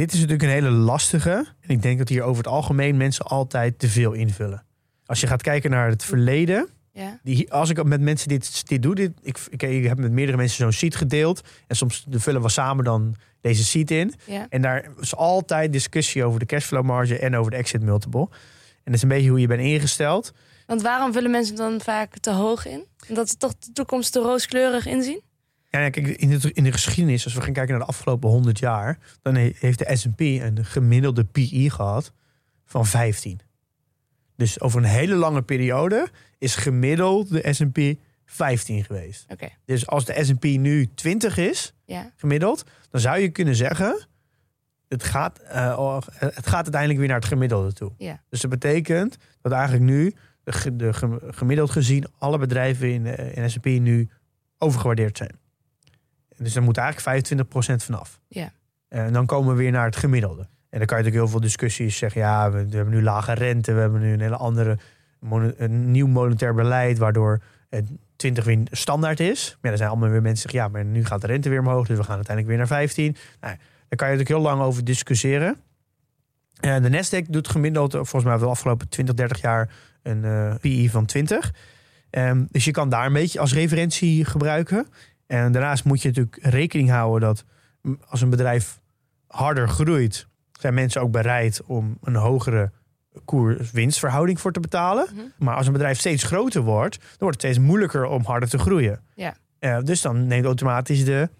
[0.00, 1.46] dit is natuurlijk een hele lastige.
[1.60, 4.64] En ik denk dat hier over het algemeen mensen altijd te veel invullen.
[5.06, 6.68] Als je gaat kijken naar het verleden.
[6.92, 7.18] Ja.
[7.22, 10.36] Die, als ik met mensen dit, dit doe, dit, ik, ik, ik heb met meerdere
[10.36, 11.40] mensen zo'n sheet gedeeld.
[11.66, 14.14] En soms vullen we samen dan deze sheet in.
[14.26, 14.46] Ja.
[14.48, 18.28] En daar is altijd discussie over de cashflow marge en over de exit multiple.
[18.74, 20.32] En dat is een beetje hoe je bent ingesteld.
[20.66, 22.84] Want waarom vullen mensen dan vaak te hoog in?
[23.08, 25.20] Omdat ze toch de toekomst te rooskleurig inzien?
[25.70, 28.28] Ja, ja, kijk, in de, in de geschiedenis, als we gaan kijken naar de afgelopen
[28.30, 32.12] 100 jaar, dan he- heeft de S&P een gemiddelde PI gehad
[32.64, 33.40] van 15.
[34.36, 39.24] Dus over een hele lange periode is gemiddeld de S&P 15 geweest.
[39.32, 39.48] Oké.
[39.64, 42.12] Dus als de S&P nu 20 is, Ja.
[42.16, 44.06] gemiddeld, dan zou je kunnen zeggen,
[44.88, 47.92] het gaat, eh, oh, het gaat uiteindelijk weer naar het gemiddelde toe.
[47.98, 48.22] Ja.
[48.28, 53.32] Dus dat betekent dat eigenlijk nu, de, de ge- gemiddeld gezien, alle bedrijven in, de-
[53.34, 54.08] in S&P nu
[54.58, 55.38] overgewaardeerd zijn.
[56.42, 58.20] Dus daar moet eigenlijk 25% vanaf.
[58.28, 58.52] Ja.
[58.88, 60.42] En dan komen we weer naar het gemiddelde.
[60.42, 62.20] En dan kan je natuurlijk heel veel discussies zeggen.
[62.20, 63.72] Ja, we, we hebben nu lage rente.
[63.72, 64.78] We hebben nu een hele andere,
[65.56, 66.98] een nieuw monetair beleid.
[66.98, 69.48] Waardoor het 20 weer standaard is.
[69.50, 70.78] Maar ja, er zijn allemaal weer mensen die zeggen.
[70.78, 71.86] Ja, maar nu gaat de rente weer omhoog.
[71.86, 73.16] Dus we gaan uiteindelijk weer naar 15.
[73.40, 73.56] Nou,
[73.88, 75.56] daar kan je natuurlijk heel lang over discussiëren.
[76.60, 79.70] En de Nasdaq doet gemiddeld, volgens mij de afgelopen 20, 30 jaar,
[80.02, 81.52] een eh PI van 20.
[82.10, 84.86] Ehm, dus je kan daar een beetje als referentie gebruiken.
[85.30, 87.44] En daarnaast moet je natuurlijk rekening houden dat
[88.08, 88.80] als een bedrijf
[89.26, 92.70] harder groeit, zijn mensen ook bereid om een hogere
[93.24, 95.08] koers-winstverhouding voor te betalen.
[95.12, 95.24] Mhm.
[95.38, 98.58] Maar als een bedrijf steeds groter wordt, dan wordt het steeds moeilijker om harder te
[98.58, 99.00] groeien.
[99.14, 99.34] Ja.
[99.58, 101.30] Eh, dus dan neemt automatisch de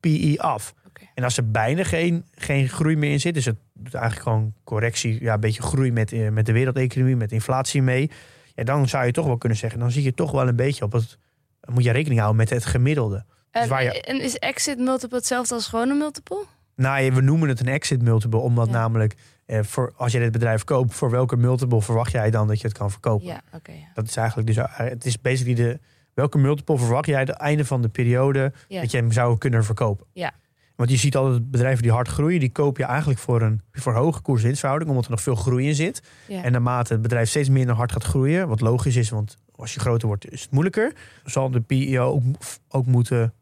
[0.00, 0.74] PE af.
[1.14, 4.54] En als er bijna geen, geen groei meer in zit, dus het doet eigenlijk gewoon
[4.64, 8.10] correctie, ja, een beetje groei met, eh, met de wereldeconomie, met inflatie mee.
[8.54, 10.84] Ja, dan zou je toch wel kunnen zeggen, dan zie je toch wel een beetje
[10.84, 11.18] op het.
[11.72, 13.24] Moet je rekening houden met het gemiddelde.
[13.50, 16.44] En, je- en is exit multiple hetzelfde als gewone multiple?
[16.76, 18.72] Nou, we noemen het een exit multiple, omdat Ja.
[18.72, 19.14] namelijk
[19.46, 22.66] eh, voor, als je dit bedrijf koopt, voor welke multiple verwacht jij dan dat je
[22.68, 23.26] het kan verkopen?
[23.26, 23.72] Ja, oké.
[23.72, 23.86] ja.
[23.94, 25.78] Dat is eigenlijk dus, eh, het is basically de,
[26.14, 28.80] welke multiple verwacht jij het einde van de periode Ja.
[28.80, 30.06] dat je hem zou kunnen verkopen?
[30.12, 30.32] Ja.
[30.76, 33.92] Want je ziet altijd bedrijven die hard groeien, die koop je eigenlijk voor een voor
[33.94, 36.02] hoge koers-winstverhouding, omdat er nog veel groei in zit.
[36.28, 36.42] Ja.
[36.42, 39.80] En naarmate het bedrijf steeds minder hard gaat groeien, wat logisch is, want als je
[39.80, 40.92] groter wordt is het moeilijker,
[41.24, 42.22] zal de PE ook,
[42.68, 43.32] ook moeten,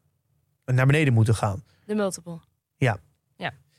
[0.75, 1.63] naar beneden moeten gaan.
[1.85, 2.39] De multiple.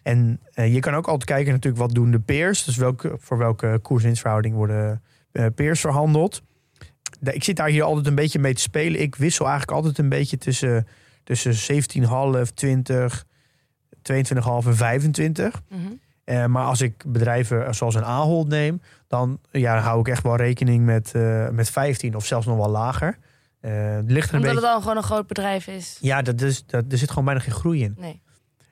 [0.08, 2.64] En eh, je kan ook altijd kijken natuurlijk wat doen de peers.
[2.64, 6.42] Dus welke, voor welke koers-winstverhouding worden eh, peers verhandeld.
[7.20, 9.00] Ik zit daar hier altijd een beetje mee te spelen.
[9.00, 10.86] Ik wissel eigenlijk altijd een beetje tussen,
[11.24, 11.82] tussen
[12.46, 13.24] 17,5, 20,
[14.02, 15.62] 22,5 en 25.
[15.68, 15.80] Mhm.
[16.24, 20.36] Eh, maar als ik bedrijven zoals een Ahold neem, dan ja, hou ik echt wel
[20.36, 21.12] rekening met,
[21.52, 23.18] met 15 of zelfs nog wel lager.
[23.60, 24.54] Eh, het ligt er een Omdat beetje...
[24.54, 25.98] het al gewoon een groot bedrijf is.
[26.00, 27.94] Ja, dat is, dat, er zit gewoon bijna geen groei in.
[27.98, 28.20] Nee.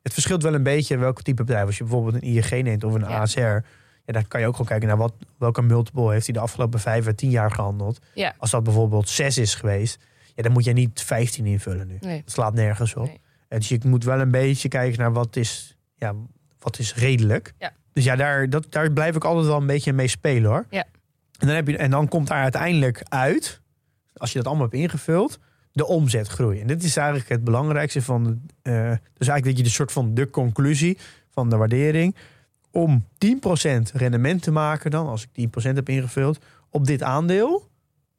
[0.03, 1.67] Het verschilt wel een beetje welke type bedrijf.
[1.67, 3.21] Als je bijvoorbeeld een ING neemt of een Ja.
[3.21, 3.63] ASR, ja,
[4.05, 7.07] dan kan je ook gewoon kijken naar wat, welke multiple heeft hij de afgelopen vijf
[7.07, 7.99] à tien jaar gehandeld.
[8.15, 8.35] Ja.
[8.39, 9.99] Als dat bijvoorbeeld 6 is geweest,
[10.35, 11.97] ja, dan moet je niet 15 invullen nu.
[12.01, 12.23] Nee.
[12.25, 13.07] Dat slaat nergens op.
[13.07, 13.21] Nee.
[13.49, 16.15] En Dus je moet wel een beetje kijken naar wat is, ja,
[16.59, 17.55] wat is redelijk.
[17.59, 17.73] Ja.
[17.93, 20.67] Dus ja, daar, dat, daar blijf ik altijd wel een beetje mee spelen hoor.
[20.71, 20.85] Ja.
[21.39, 23.61] En, dan heb je, en dan komt daar uiteindelijk uit,
[24.17, 25.39] als je dat allemaal hebt ingevuld,
[25.73, 26.61] de omzetgroei.
[26.61, 29.93] En dit is eigenlijk het belangrijkste van de, eh, dus eigenlijk dat je de soort
[29.93, 30.99] van de conclusie
[31.31, 32.17] van de waardering.
[32.71, 36.39] Om 10% rendement te maken dan, als ik 10% heb ingevuld,
[36.71, 37.69] op dit aandeel,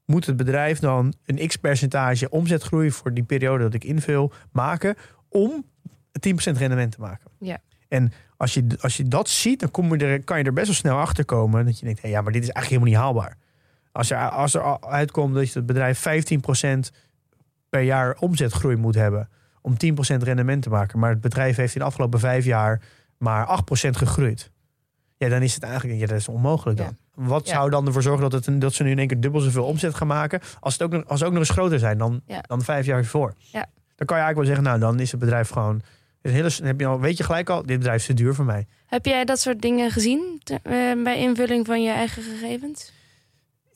[0.05, 4.95] moet het bedrijf dan een x-percentage omzetgroei voor die periode dat ik invul maken
[5.29, 5.65] om
[6.19, 7.31] 10% rendement te maken.
[7.39, 7.57] Ja.
[7.87, 10.65] En als je, als je dat ziet, dan kom je er, kan je er best
[10.65, 13.15] wel snel achter komen dat je denkt, hey, ja, maar dit is eigenlijk helemaal niet
[13.15, 13.37] haalbaar.
[13.97, 16.79] Als er, als er uitkomt dat het bedrijf 15%
[17.69, 19.29] per jaar omzetgroei moet hebben
[19.61, 19.77] om 10%
[20.17, 22.81] rendement te maken, maar het bedrijf heeft in de afgelopen vijf jaar
[23.17, 24.51] maar 8% gegroeid.
[25.17, 26.97] Ja, dan is het eigenlijk, ja, dat is onmogelijk dan.
[27.13, 27.53] Wat Ja.
[27.53, 29.95] zou dan ervoor zorgen dat, het, dat ze nu in één keer dubbel zoveel omzet
[29.95, 32.41] gaan maken, als, het ook, nog- als ze ook nog eens groter zijn dan, Ja.
[32.41, 33.33] dan vijf jaar voor?
[33.37, 33.65] Ja.
[33.95, 35.81] Dan kan je eigenlijk wel zeggen, nou, dan is het bedrijf gewoon,
[36.21, 38.67] hele, heb je al, weet je gelijk al, dit bedrijf is te duur voor mij.
[38.85, 42.95] Heb jij dat soort dingen gezien te- eh, bij invulling van je eigen gegevens?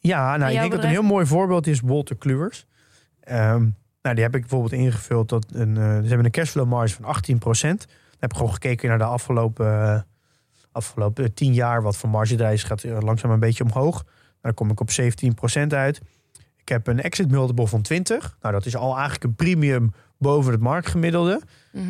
[0.02, 2.66] Ja, nou, ik denk dat een heel mooi voorbeeld is Walter Kluwers.
[3.20, 3.68] Ehm,
[4.02, 5.30] nou, die heb ik bijvoorbeeld ingevuld.
[5.30, 7.88] Dat een, eh, ze hebben een cashflow marge van 18%.
[7.88, 10.00] Dan heb ik gewoon gekeken naar de afgelopen, eh,
[10.72, 11.82] afgelopen 10 jaar.
[11.82, 14.06] Wat voor margereis gaat eh, langzaam een beetje omhoog.
[14.42, 16.02] Dan kom ik op 17% uit.
[16.58, 18.38] Ik heb een exit multiple van 20.
[18.42, 21.42] Nou, dat is al eigenlijk een premium boven het marktgemiddelde.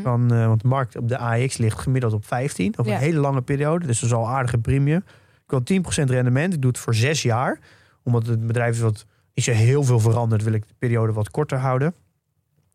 [0.04, 2.74] Van, eh, want de markt op de AX ligt gemiddeld op 15.
[2.78, 2.97] Over Ja.
[2.97, 3.86] een hele lange periode.
[3.88, 5.04] Dus dat is al een aardige premium.
[5.43, 6.54] Ik wil 10% rendement.
[6.54, 7.60] Ik doe het voor zes jaar.
[8.04, 10.44] Omdat het bedrijf is wat is er heel veel veranderd.
[10.44, 11.94] Wil ik de periode wat korter houden.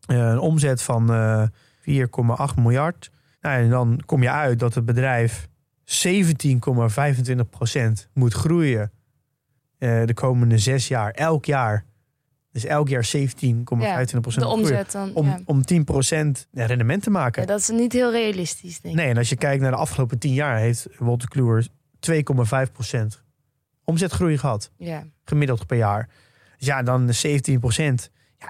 [0.05, 1.43] Eh, een omzet van eh
[1.79, 3.11] 4,8 miljard.
[3.41, 5.47] Nou, en dan kom je uit dat het bedrijf
[5.83, 8.91] 17,25% moet groeien.
[9.77, 11.11] eh, de komende zes jaar.
[11.11, 11.85] Elk jaar.
[12.51, 13.09] Dus elk jaar 17,25%
[14.19, 15.13] De groeien omzet dan.
[15.13, 15.39] om, ja.
[15.45, 17.41] om 10% rendement te maken.
[17.41, 19.01] Ja, dat is niet heel realistisch, denk ik.
[19.01, 21.67] nee, en als je kijkt naar de afgelopen 10 jaar, heeft Walter Kluwer
[21.99, 23.23] 2,5%
[23.83, 25.03] omzetgroei gehad, Ja.
[25.27, 26.09] Gemiddeld per jaar.
[26.57, 27.11] Dus ja, dan 17%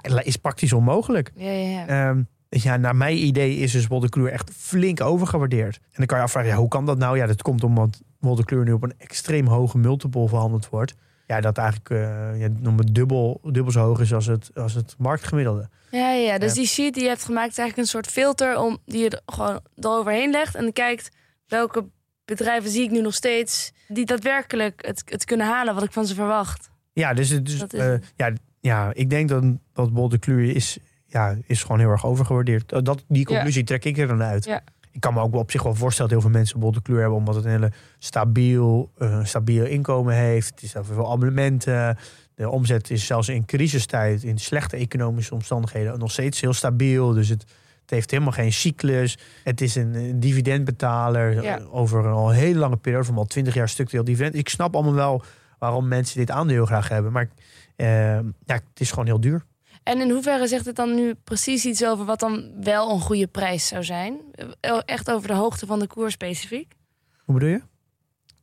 [0.02, 1.32] ja, is praktisch onmogelijk.
[1.34, 1.86] Ja, ja, ja.
[1.86, 5.76] Ehm, dus ja, naar mijn idee is dus Kluwer echt flink overgewaardeerd.
[5.76, 7.16] En dan kan je afvragen, ja, hoe kan dat nou?
[7.16, 8.02] Ja, dat komt omdat
[8.44, 10.94] Kluwer nu op een extreem hoge multiple verhandeld wordt.
[11.26, 12.48] Ja, dat eigenlijk eh ja,
[12.92, 15.68] dubbel, dubbel zo hoog is als het, als het marktgemiddelde.
[15.90, 16.38] Ja, ja.
[16.38, 19.10] Dus die sheet die je hebt gemaakt is eigenlijk een soort filter om, die je
[19.10, 20.54] er gewoon eroverheen legt.
[20.54, 21.10] En dan kijkt
[21.46, 21.86] welke
[22.24, 26.06] bedrijven zie ik nu nog steeds die daadwerkelijk het, het kunnen halen wat ik van
[26.06, 26.67] ze verwacht.
[26.98, 27.72] Ja, dus, het- dus het.
[28.16, 32.68] ja, ja, ik denk dat, dat Bolte Kluwer is, ja, is gewoon heel erg overgewaardeerd.
[32.68, 34.44] Dat- Dat, die conclusie trek ik er dan uit.
[34.44, 34.60] Ja.
[34.92, 37.00] Ik kan me ook wel op zich wel voorstellen dat heel veel mensen Bolte Kluwer
[37.02, 40.48] hebben, omdat het een hele stabiel, eh, stabiel inkomen heeft.
[40.50, 41.96] Het is heel veel abonnementen.
[42.34, 47.12] De omzet is zelfs in crisistijd, in slechte economische omstandigheden, nog steeds heel stabiel.
[47.12, 47.42] Dus het,
[47.80, 49.18] het heeft helemaal geen cyclus.
[49.44, 51.58] Het is een dividendbetaler Ja.
[51.58, 54.34] eh, over een al hele lange periode, van al twintig jaar structureel dividend.
[54.34, 55.22] Ik snap allemaal wel
[55.58, 57.12] waarom mensen dit aandeel graag hebben.
[57.12, 57.28] Maar
[57.76, 59.44] eh, ja, het is gewoon heel duur.
[59.82, 63.26] En in hoeverre zegt het dan nu precies iets over wat dan wel een goede
[63.26, 64.18] prijs zou zijn?
[64.60, 66.72] Eh, Echt over de hoogte van de koers specifiek?
[67.24, 67.60] Hoe bedoel je?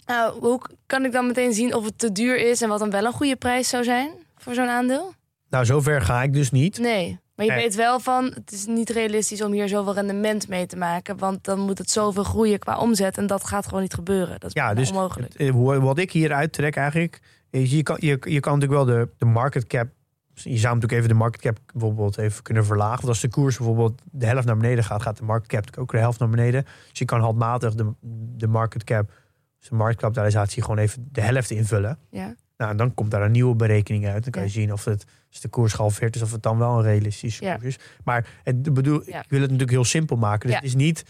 [0.06, 2.90] Nou, hoe kan ik dan meteen zien of het te duur is en wat dan
[2.90, 5.14] wel een goede prijs zou zijn voor zo'n aandeel?
[5.50, 6.78] Nou, zover ga ik dus niet.
[6.80, 7.20] Nee.
[7.36, 10.78] Maar je weet wel van, het is niet realistisch om hier zoveel rendement mee te
[10.78, 11.18] maken.
[11.18, 13.18] Want dan moet het zoveel groeien qua omzet.
[13.18, 14.40] En dat gaat gewoon niet gebeuren.
[14.40, 15.34] Dat is Ja, dus onmogelijk.
[15.34, 17.20] het, eh, wat ik hier uittrek eigenlijk,
[17.50, 19.88] is je kan, je, je kan natuurlijk wel de, de market cap,
[20.34, 22.96] je zou natuurlijk even de market cap bijvoorbeeld even kunnen verlagen.
[22.96, 25.92] Want als de koers bijvoorbeeld de helft naar beneden gaat, gaat de market cap ook
[25.92, 26.64] de helft naar beneden.
[26.90, 27.92] Dus je kan handmatig de,
[28.38, 29.12] de market cap,
[29.60, 31.98] dus de marktkapitalisatie gewoon even de helft invullen.
[32.10, 32.36] Ja.
[32.58, 34.24] Nou, en dan komt daar een nieuwe berekening uit.
[34.24, 34.54] Dan kan je Ja.
[34.54, 37.54] zien of het, als de koers gehalveerd is, of het dan wel een realistische Ja.
[37.56, 37.78] koers is.
[38.04, 39.20] Maar het, bedoel, Ja.
[39.24, 40.48] ik wil het natuurlijk heel simpel maken.
[40.48, 41.04] Dus het is niet,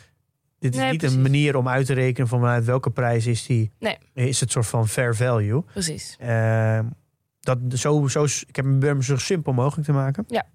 [0.60, 1.16] dit is Nee, niet precies.
[1.18, 3.72] een manier om uit te rekenen van vanuit welke prijs is die.
[3.80, 3.98] Nee.
[4.14, 5.62] Is het soort van fair value.
[5.72, 6.16] Precies.
[6.20, 6.86] Ehm,
[7.40, 10.24] dat zo, zo, ik heb hem zo simpel mogelijk te maken.
[10.28, 10.46] Ja.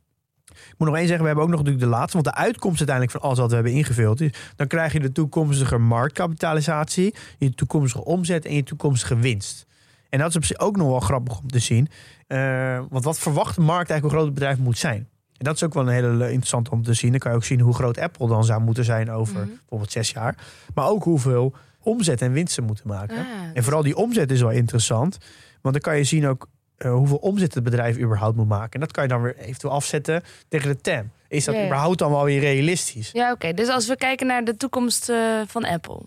[0.46, 2.12] Ik moet nog één zeggen, we hebben ook nog natuurlijk de laatste.
[2.22, 4.30] Want de uitkomst uiteindelijk van alles wat we hebben ingevuld is...
[4.56, 7.14] dan krijg je de toekomstige marktkapitalisatie...
[7.38, 9.66] je toekomstige omzet en je toekomstige winst.
[10.08, 11.88] En dat is op zich ook nog wel grappig om te zien.
[12.30, 15.08] Eh, want wat verwacht de markt eigenlijk hoe groot het bedrijf moet zijn?
[15.36, 17.10] En dat is ook wel een hele interessant om te zien.
[17.10, 19.48] Dan kan je ook zien hoe groot Apple dan zou moeten zijn over Mhm.
[19.58, 20.34] bijvoorbeeld zes jaar.
[20.74, 23.16] Maar ook hoeveel omzet en winst ze moeten maken.
[23.18, 25.18] Ah, En vooral die omzet is wel interessant.
[25.60, 28.70] Want dan kan je zien ook eh, hoeveel omzet het bedrijf überhaupt moet maken.
[28.72, 31.10] En dat kan je dan weer eventueel afzetten tegen de TAM.
[31.28, 33.10] Is dat überhaupt dan wel weer realistisch?
[33.12, 33.52] Ja, oké.
[33.52, 35.16] Dus als we kijken naar de toekomst eh,
[35.46, 36.00] van Apple.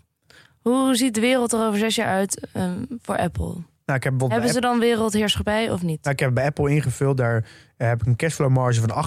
[0.61, 3.55] Hoe ziet de wereld er over zes jaar uit ehm, voor Apple?
[3.85, 6.03] Nou, ik heb Hebben ze dan wereldheerschappij of niet?
[6.03, 7.17] nou, ik heb bij Apple ingevuld.
[7.17, 7.45] Daar
[7.77, 9.05] eh, heb ik een cashflow marge van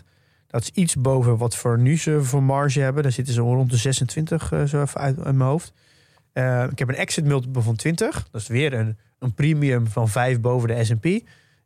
[0.00, 0.04] 28%
[0.46, 3.02] Dat is iets boven wat voor nu ze voor marge hebben.
[3.02, 5.72] Daar zitten ze rond de 26 eh, zo even uit, uit mijn hoofd.
[6.32, 8.28] Eh, ik heb een exit multiple van 20.
[8.30, 11.04] Dat is weer een, een premium van 5 boven de S&P.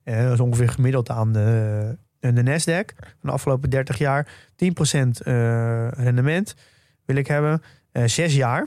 [0.04, 4.26] Dat is ongeveer gemiddeld aan de, de Nasdaq van de afgelopen 30 jaar.
[4.26, 6.54] 10% eh, rendement
[7.04, 7.62] wil ik hebben.
[7.92, 8.66] Eh, zes jaar.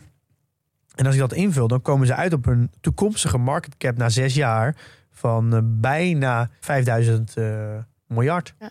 [0.96, 4.10] En als ik dat invul, dan komen ze uit op een toekomstige market cap na
[4.10, 4.76] zes jaar
[5.12, 7.78] van eh, bijna 5000 eh,
[8.08, 8.54] miljard.
[8.60, 8.70] Ja.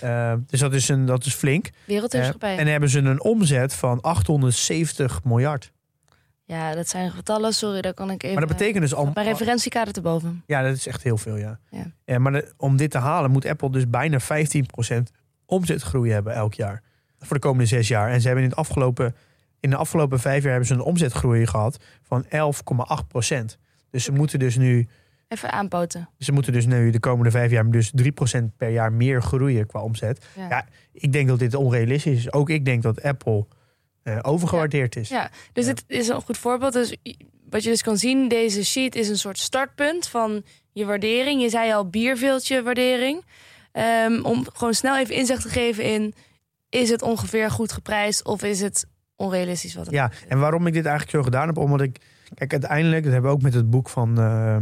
[0.00, 1.70] Eh, dus dat is, een, dat is flink.
[1.84, 2.58] Wereldheerschappij.
[2.58, 5.72] En hebben ze een omzet van 870 miljard.
[6.44, 7.52] Ja, dat zijn getallen.
[7.52, 8.38] Sorry, daar kan ik even...
[8.38, 9.10] Maar dat betekent dus al.
[9.14, 10.42] Mijn referentiekader te boven.
[10.46, 11.58] Ja, dat is echt heel veel, ja.
[11.70, 11.86] Ja.
[12.04, 15.10] Eh, maar de- om dit te halen moet Apple dus bijna 15%
[15.46, 16.82] omzetgroei hebben elk jaar.
[17.18, 18.10] Voor de komende zes jaar.
[18.10, 19.14] En ze hebben in, het afgelopen,
[19.62, 22.28] in de afgelopen vijf jaar hebben ze een omzetgroei gehad van 11,8%.
[23.90, 24.88] Dus ze moeten dus nu,
[25.28, 26.08] Even aanpoten.
[26.18, 27.92] ze moeten dus nu de komende vijf jaar dus
[28.40, 30.26] 3% per jaar meer groeien qua omzet.
[30.36, 30.48] Ja.
[30.48, 32.32] Ja, ik denk dat dit onrealistisch is.
[32.32, 33.46] Ook ik denk dat Apple
[34.02, 35.08] eh, overgewaardeerd is.
[35.08, 36.72] Ja, dus het is een goed voorbeeld.
[36.72, 36.96] Dus
[37.50, 41.42] wat je dus kan zien, deze sheet is een soort startpunt van je waardering.
[41.42, 43.24] Je zei al bierveeltje waardering.
[43.72, 46.14] Ehm, om gewoon snel even inzicht te geven in...
[46.68, 48.86] is het ongeveer goed geprijsd of is het
[49.22, 49.74] onrealistisch?
[49.74, 52.00] Wat het Ja, en waarom ik dit eigenlijk zo gedaan heb, omdat ik...
[52.34, 54.56] Kijk, uiteindelijk, dat hebben we ook met het boek van, eh,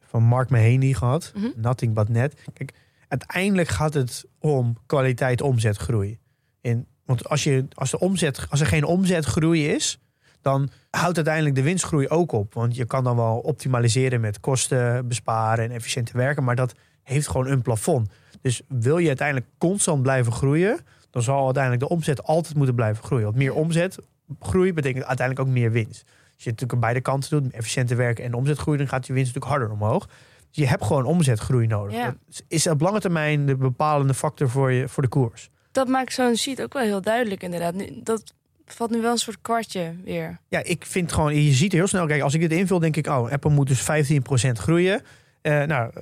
[0.00, 1.32] van Mark Mahaney gehad.
[1.34, 1.46] Mhm.
[1.56, 2.42] Nothing but net.
[2.52, 2.72] Kijk,
[3.08, 6.18] uiteindelijk gaat het om kwaliteit omzetgroei.
[6.60, 9.98] En, want als, je, als, de omzet, als er geen omzetgroei is,
[10.40, 12.54] dan houdt uiteindelijk de winstgroei ook op.
[12.54, 17.28] Want je kan dan wel optimaliseren met kosten besparen en efficiënter werken, maar dat heeft
[17.28, 18.10] gewoon een plafond.
[18.40, 20.78] Dus wil je uiteindelijk constant blijven groeien,
[21.10, 23.24] dan zal uiteindelijk de omzet altijd moeten blijven groeien.
[23.24, 23.98] Want meer omzet
[24.40, 26.02] groei betekent uiteindelijk ook meer winst.
[26.04, 29.12] Als je het natuurlijk aan beide kanten doet, efficiënter werken en omzetgroei, dan gaat je
[29.12, 30.06] winst natuurlijk harder omhoog.
[30.06, 31.96] Dus je hebt gewoon omzetgroei nodig.
[31.96, 32.04] Ja.
[32.26, 35.50] Dat is op lange termijn de bepalende factor voor, je, voor de koers.
[35.72, 37.74] Dat maakt zo'n sheet ook wel heel duidelijk inderdaad.
[37.74, 38.34] Nu- Dat
[38.66, 40.38] valt nu wel een soort kwartje weer.
[40.48, 43.06] Ja, ik vind gewoon, je ziet heel snel, kijk, als ik dit invul, denk ik,
[43.06, 45.02] oh, Apple moet dus 15% groeien.
[45.42, 45.92] Eh, nou,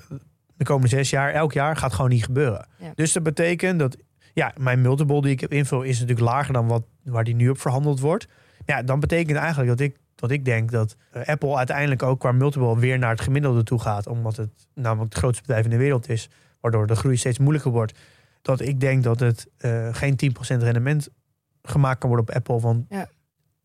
[0.57, 2.67] de komende zes jaar, elk jaar gaat gewoon niet gebeuren.
[2.79, 2.93] Ja.
[2.95, 3.97] Dus dat betekent dat,
[4.35, 7.49] ja, mijn multiple die ik heb invul is natuurlijk lager dan wat, waar die nu
[7.49, 8.27] op verhandeld wordt.
[8.67, 12.33] Ja, dan betekent eigenlijk dat ik, dat ik denk dat eh, Apple uiteindelijk ook qua
[12.33, 14.07] multiple weer naar het gemiddelde toe gaat.
[14.07, 16.29] Omdat het namelijk het grootste bedrijf in de wereld is,
[16.61, 17.99] waardoor de groei steeds moeilijker wordt.
[18.43, 20.17] Dat ik denk dat het eh, geen
[20.57, 21.09] 10% rendement
[21.63, 22.61] gemaakt kan worden op Apple.
[22.61, 23.09] Want Ja.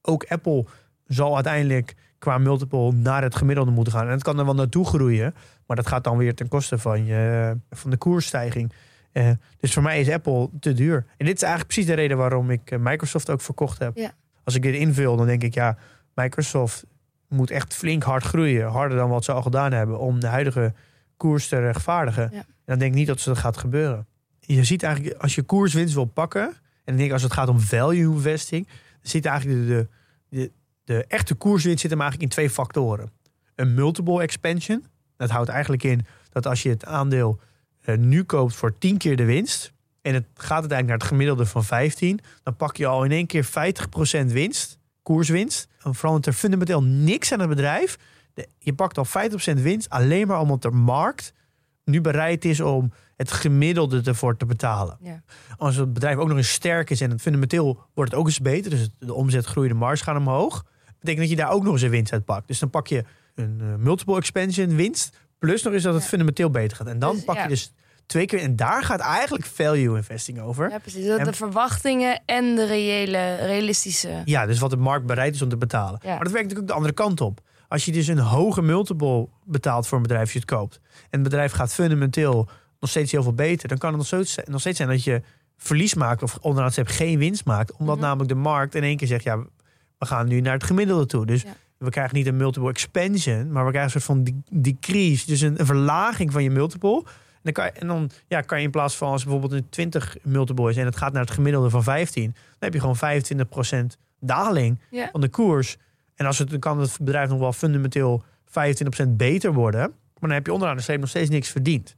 [0.01, 0.65] ook Apple
[1.05, 4.05] zal uiteindelijk qua multiple naar het gemiddelde moeten gaan.
[4.05, 5.34] En het kan er wel naartoe groeien,
[5.65, 8.73] maar dat gaat dan weer ten koste van, je, van de koersstijging.
[9.12, 11.06] Eh, dus voor mij is Apple te duur.
[11.17, 13.98] En dit is eigenlijk precies de reden waarom ik eh, Microsoft ook verkocht heb.
[13.98, 14.13] Ja.
[14.43, 15.78] Als ik dit invul, dan denk ik, ja,
[16.13, 16.86] Microsoft
[17.28, 18.67] moet echt flink hard groeien.
[18.67, 20.74] Harder dan wat ze al gedaan hebben om de huidige
[21.17, 22.30] koers te rechtvaardigen.
[22.32, 22.38] Ja.
[22.39, 24.08] En dan denk ik niet dat ze dat gaat gebeuren.
[24.39, 27.60] Je ziet eigenlijk, als je koerswinst wil pakken, en ik denk als het gaat om
[27.60, 29.88] value investing, dan zit eigenlijk de,
[30.30, 30.52] de, de,
[30.84, 33.12] de echte koerswinst zit hem eigenlijk in twee factoren.
[33.56, 34.86] Een multiple expansion.
[35.17, 37.39] Dat houdt eigenlijk in dat als je het aandeel
[37.97, 39.73] nu koopt voor 10 keer de winst.
[40.02, 42.19] En het gaat uiteindelijk naar het gemiddelde van 15.
[42.43, 43.49] Dan pak je al in één keer 50%
[44.25, 45.67] winst, koerswinst.
[45.84, 47.97] Dan verandert er fundamenteel niks aan het bedrijf.
[48.60, 51.34] Je pakt al 50% winst alleen maar omdat de markt
[51.84, 54.97] nu bereid is om het gemiddelde ervoor te betalen.
[55.02, 55.23] Ja.
[55.58, 58.39] Als het bedrijf ook nog eens sterk is en het fundamenteel wordt het ook eens
[58.39, 60.65] beter, dus de omzet groeit, de marge gaan omhoog,
[60.99, 62.47] betekent dat je daar ook nog eens een winst uit pakt.
[62.47, 63.04] Dus dan pak je
[63.36, 66.88] een eh, multiple expansion winst, plus nog eens dat het fundamenteel beter gaat.
[66.88, 67.73] En dan Dus, pak je dus
[68.06, 70.69] twee keer, en daar gaat eigenlijk value investing over.
[70.69, 71.06] Ja, precies.
[71.08, 74.21] Dat En- de verwachtingen en de reële, realistische...
[74.25, 75.99] Ja, dus wat de markt bereid is om te betalen.
[76.04, 76.10] Ja.
[76.15, 77.39] Maar dat werkt natuurlijk ook de andere kant op.
[77.67, 80.80] Als je dus een hoge multiple betaalt voor een bedrijf als je het koopt.
[80.93, 82.49] En het bedrijf gaat fundamenteel
[82.80, 83.67] nog steeds heel veel beter.
[83.67, 85.21] Dan kan het nog steeds, nog steeds zijn dat je
[85.58, 86.23] verlies maakt.
[86.23, 87.71] Of onderaan hebt geen winst maakt.
[87.78, 88.06] Omdat Mhm.
[88.06, 89.23] namelijk de markt in één keer zegt.
[89.23, 89.38] Ja,
[89.97, 91.25] we gaan nu naar het gemiddelde toe.
[91.25, 91.49] Dus Ja.
[91.80, 93.52] We krijgen niet een multiple expansion.
[93.52, 95.26] Maar we krijgen een soort van de- decrease.
[95.26, 96.98] Dus een, een verlaging van je multiple.
[97.06, 99.70] En dan, kan je, en dan ja, kan je in plaats van als bijvoorbeeld een
[99.70, 100.78] 20 multiple is.
[100.78, 102.24] En het gaat naar het gemiddelde van 15.
[102.24, 102.98] Dan heb je gewoon
[103.94, 104.80] 25% daling
[105.12, 105.78] van de koers.
[106.15, 109.80] En als het, dan kan het bedrijf nog wel fundamenteel 25% beter worden.
[109.82, 111.96] Maar dan heb je onderaan de streep nog steeds niks verdiend.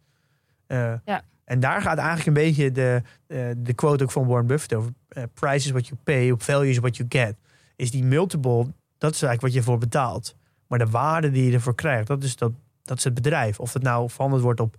[0.67, 1.21] Eh, Ja.
[1.43, 4.91] En daar gaat eigenlijk een beetje de, eh, de quote ook van Warren Buffett over.
[5.07, 7.35] eh, price is what you pay, value is what you get.
[7.75, 8.67] Is die multiple,
[9.01, 10.35] dat is eigenlijk wat je voor betaalt.
[10.67, 12.51] Maar de waarde die je ervoor krijgt, dat is, dat,
[12.83, 13.59] dat is het bedrijf.
[13.59, 14.75] Of het nou verhandeld wordt op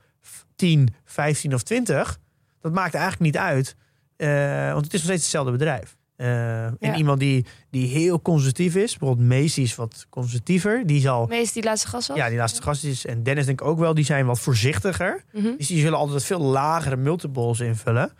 [0.57, 2.19] 10, 15 of 20,
[2.61, 3.77] dat maakt eigenlijk niet uit.
[4.17, 5.97] Eh, want het is nog steeds hetzelfde bedrijf.
[6.17, 6.95] Eh, En Ja.
[6.97, 11.27] iemand die, die heel conservatief is, bijvoorbeeld Macy is wat conservatiever, die zal.
[11.27, 12.17] Meest die laatste gas was?
[12.17, 13.07] Ja, die laatste gast is.
[13.07, 15.25] En Dennis denk ik ook wel, die zijn wat voorzichtiger.
[15.33, 15.57] Mhm.
[15.57, 18.13] Dus die zullen altijd veel lagere multiples invullen.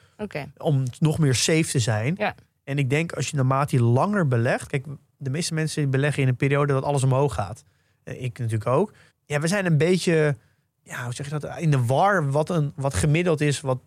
[0.57, 2.15] Om nog meer safe te zijn.
[2.19, 2.35] Ja.
[2.65, 4.67] En ik denk als je naarmate je langer belegt.
[4.69, 4.87] Kijk,
[5.23, 7.65] de meeste mensen beleggen in een periode dat alles omhoog gaat.
[8.05, 8.93] Eh, Ik natuurlijk ook.
[9.25, 10.37] Ja, we zijn een beetje.
[10.83, 11.59] Ja, hoe zeg je dat?
[11.59, 13.61] In de war wat, een, wat gemiddeld is.
[13.61, 13.79] Wat,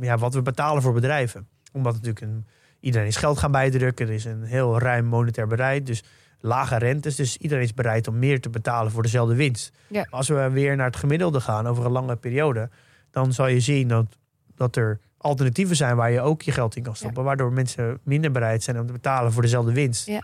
[0.00, 1.48] ja, wat we betalen voor bedrijven.
[1.72, 2.46] Omdat natuurlijk een,
[2.80, 4.06] iedereen is geld gaan bijdrukken.
[4.06, 5.86] Er is een heel ruim monetair bereid.
[5.86, 6.02] Dus
[6.40, 7.16] lage rentes.
[7.16, 9.72] Dus iedereen is bereid om meer te betalen voor dezelfde winst.
[9.88, 10.06] Ja.
[10.10, 12.70] Als we weer naar het gemiddelde gaan over een lange periode.
[13.10, 14.06] Dan zal je zien dat,
[14.54, 17.24] dat er alternatieven zijn waar je ook je geld in kan stoppen.
[17.24, 20.06] Waardoor mensen minder bereid zijn om te betalen voor dezelfde winst.
[20.06, 20.22] Ja.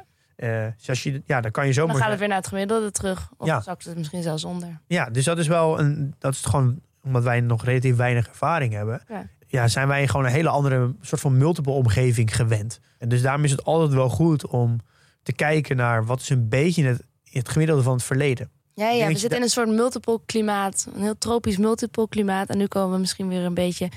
[0.76, 3.30] Dus als je, ja, dan kan je Dan gaat het weer naar het gemiddelde terug.
[3.36, 3.60] Of Ja.
[3.60, 4.80] zakt het misschien zelfs onder.
[4.86, 6.14] Ja, dus dat is wel een.
[6.18, 9.02] Dat is gewoon omdat wij nog relatief weinig ervaring hebben.
[9.08, 9.26] Ja.
[9.46, 12.80] Ja, zijn wij gewoon een hele andere soort van multiple omgeving gewend.
[12.98, 14.78] En dus daarom is het altijd wel goed om
[15.22, 18.50] te kijken naar wat is een beetje het, het gemiddelde van het verleden.
[18.74, 20.86] Ja, ja we zitten in een soort multiple klimaat.
[20.94, 22.48] Een heel tropisch multiple klimaat.
[22.48, 23.88] En nu komen we misschien weer een beetje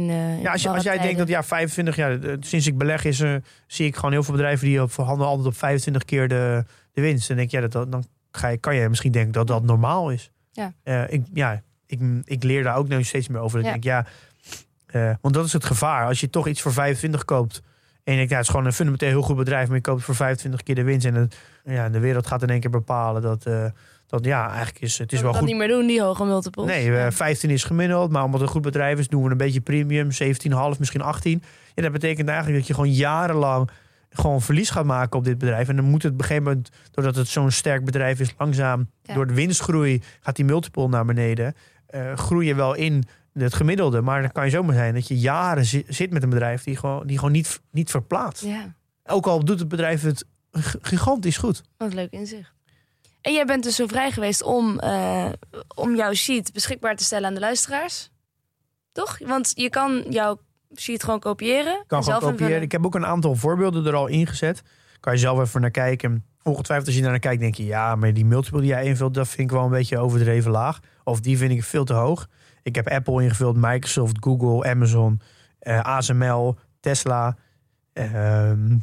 [0.00, 0.10] in.
[0.10, 3.22] eh, in Ja, als, jij denkt dat ja, 25 jaar, eh, sinds ik beleg is,
[3.66, 7.00] zie ik gewoon heel veel bedrijven die op handelen altijd op 25 keer de, de
[7.00, 7.30] winst.
[7.30, 10.10] En denk je, ja, dat, dan ga je, kan je misschien denken dat dat normaal
[10.10, 10.30] is.
[10.52, 10.72] Ja.
[10.82, 13.58] Eh, ik, ja, ik, ik leer daar ook nu steeds meer over.
[13.58, 13.70] Ik Ja.
[13.70, 14.06] denk, ja,
[15.20, 16.06] want dat is het gevaar.
[16.06, 17.62] Als je toch iets voor 25 koopt
[18.04, 20.02] en je denkt, ja, het is gewoon een fundamenteel heel goed bedrijf, maar je koopt
[20.02, 23.22] voor 25 keer de winst en het, ja, de wereld gaat in één keer bepalen
[23.22, 23.46] dat,
[24.06, 25.46] dat ja, eigenlijk is het is wel we goed.
[25.48, 26.66] dat niet meer doen, die hoge multiples.
[26.66, 27.12] Nee, Ja.
[27.12, 30.08] 15 is gemiddeld, maar omdat het een goed bedrijf is, doen we een beetje premium,
[30.12, 31.42] 17,5, misschien 18.
[31.74, 33.70] Ja, dat betekent eigenlijk dat je gewoon jarenlang
[34.10, 35.68] gewoon verlies gaat maken op dit bedrijf.
[35.68, 38.90] En dan moet het op een gegeven moment, doordat het zo'n sterk bedrijf is, langzaam
[39.02, 39.14] Ja.
[39.14, 41.54] door de winstgroei gaat die multiple naar beneden.
[41.86, 45.18] Eh groei je wel in het gemiddelde, maar dan kan je zomaar zijn dat je
[45.18, 48.44] jaren zi- zit met een bedrijf die gewoon, die gewoon niet, niet verplaatst.
[48.44, 50.24] ja, Ook al doet het bedrijf het
[50.80, 51.62] gigantisch goed.
[51.76, 52.52] wat leuk inzicht.
[53.26, 55.28] En jij bent dus zo vrij geweest om, eh,
[55.74, 58.10] om jouw sheet beschikbaar te stellen aan de luisteraars.
[58.92, 59.18] Toch?
[59.18, 60.38] Want je kan jouw
[60.74, 61.84] sheet gewoon kopiëren.
[61.86, 62.40] kan gewoon kopiëren.
[62.40, 62.62] invullen.
[62.62, 64.62] Ik heb ook een aantal voorbeelden er al ingezet.
[65.00, 66.24] Kan je zelf even naar kijken.
[66.42, 67.64] Ongetwijfeld als je daar naar kijkt, denk je...
[67.64, 70.80] ja, maar die multiple die jij invult, dat vind ik wel een beetje overdreven laag.
[71.04, 72.28] Of die vind ik veel te hoog.
[72.62, 75.20] Ik heb Apple ingevuld, Microsoft, Google, Amazon,
[75.58, 77.36] eh, ASML, Tesla,
[77.92, 78.76] ehm,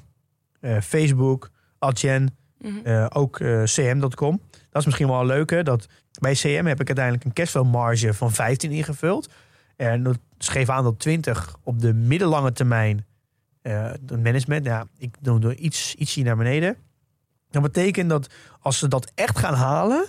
[0.60, 2.78] eh, Facebook, Adyen, Mhm.
[2.84, 4.42] eh, ook eh, cm.com.
[4.70, 5.64] Dat is misschien wel een leuke.
[5.64, 5.88] Dat
[6.20, 9.30] bij CM heb ik uiteindelijk een cashflow marge van 15 ingevuld.
[9.76, 13.06] En dat schreef aan dat 20 op de middellange termijn
[13.62, 13.92] eh
[14.24, 14.66] management.
[14.66, 16.76] Ja, ik doe iets, ietsje naar beneden.
[17.50, 20.06] Dat betekent dat als ze dat echt gaan halen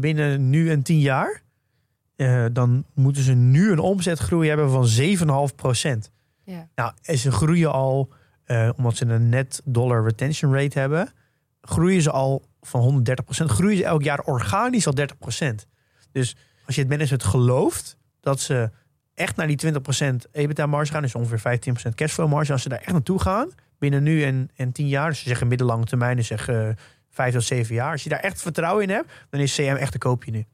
[0.00, 1.42] binnen nu en 10 jaar,
[2.52, 4.86] dan moeten ze nu een omzetgroei hebben van
[5.48, 6.10] 7,5 procent.
[6.44, 6.68] Ja.
[6.74, 8.12] Nou, en ze groeien al,
[8.76, 11.12] omdat ze een net dollar retention rate hebben,
[11.70, 13.50] groeien ze al van 130 procent.
[13.50, 15.66] Groeien ze elk jaar organisch al 30 procent.
[16.12, 18.70] Dus als je het management gelooft dat ze
[19.14, 22.62] echt naar die 20 procent EBITDA marge gaan, dus ongeveer 15 procent cashflow marge, als
[22.62, 25.84] ze daar echt naartoe gaan, binnen nu en, en 10 jaar, dus ze zeggen middellange
[25.84, 26.76] termijn, dus zeggen
[27.10, 27.92] 5 tot 7 jaar.
[27.92, 30.44] Als je daar echt vertrouwen in hebt, dan is CM echt een koopje nu.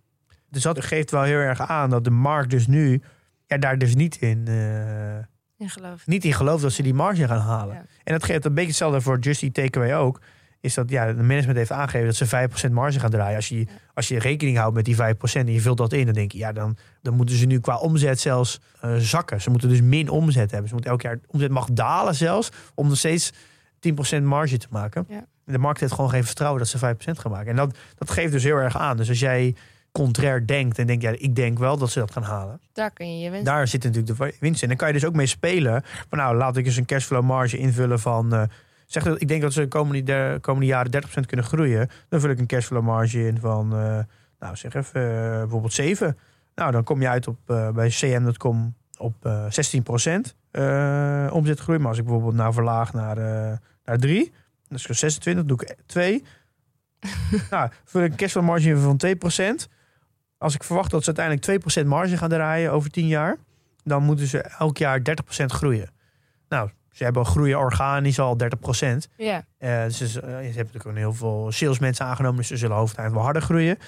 [0.50, 3.02] Dus dat geeft wel heel erg aan dat de markt dus nu
[3.46, 5.16] ja, daar dus niet in, eh,
[5.56, 6.06] In geloof.
[6.06, 7.74] niet in gelooft dat ze die marge gaan halen.
[7.74, 7.84] Ja.
[8.04, 10.20] En dat geeft een beetje hetzelfde voor Just Eat Takeaway ook.
[10.66, 13.36] Is dat ja, de management heeft aangegeven dat ze 5% marge gaan draaien.
[13.36, 14.98] Als je, als je rekening houdt met die 5%
[15.32, 17.76] en je vult dat in, dan denk je, ja, dan, dan moeten ze nu qua
[17.76, 19.40] omzet zelfs eh, zakken.
[19.40, 20.68] Ze moeten dus min omzet hebben.
[20.68, 23.32] Ze moeten elk jaar omzet mag dalen zelfs om nog steeds
[24.18, 25.06] 10% marge te maken.
[25.08, 25.24] Ja.
[25.44, 27.50] De markt heeft gewoon geen vertrouwen dat ze 5% gaan maken.
[27.50, 28.96] En dat, dat geeft dus heel erg aan.
[28.96, 29.54] Dus als jij
[29.92, 32.60] contrair denkt en denkt, ja, ik denk wel dat ze dat gaan halen.
[32.72, 33.46] Daar kun je je winst.
[33.46, 34.68] Daar zit natuurlijk de winst in.
[34.68, 35.82] Dan kan je dus ook mee spelen.
[36.08, 38.34] Van nou, laat ik eens een cashflow marge invullen van.
[38.34, 38.42] eh,
[38.86, 41.88] zeg dat ik denk dat ze de komende, de komende jaren 30% kunnen groeien.
[42.08, 43.76] Dan vul ik een cashflow marge in van.
[43.76, 43.98] eh,
[44.38, 46.18] nou, zeg even eh, bijvoorbeeld 7.
[46.54, 51.78] Nou, dan kom je uit op eh, bij cm.com op eh 16% eh omzetgroei.
[51.78, 53.16] Maar als ik bijvoorbeeld nou verlaag naar,
[53.84, 54.32] naar 3,
[54.68, 56.24] dan is het 26, doe ik 2.
[57.50, 59.00] nou, vul ik een cashflow marge in van
[59.66, 59.72] 2%.
[60.38, 63.36] Als ik verwacht dat ze uiteindelijk 2% marge gaan draaien over 10 jaar,
[63.84, 65.02] dan moeten ze elk jaar 30%
[65.46, 65.90] groeien.
[66.48, 69.08] Nou, ze hebben groeien organisch al 30%.
[69.16, 72.56] Ja, Eh, dus ze, eh, ze hebben natuurlijk ook heel veel salesmensen aangenomen, dus ze
[72.56, 73.78] zullen hoofdeind wel harder groeien.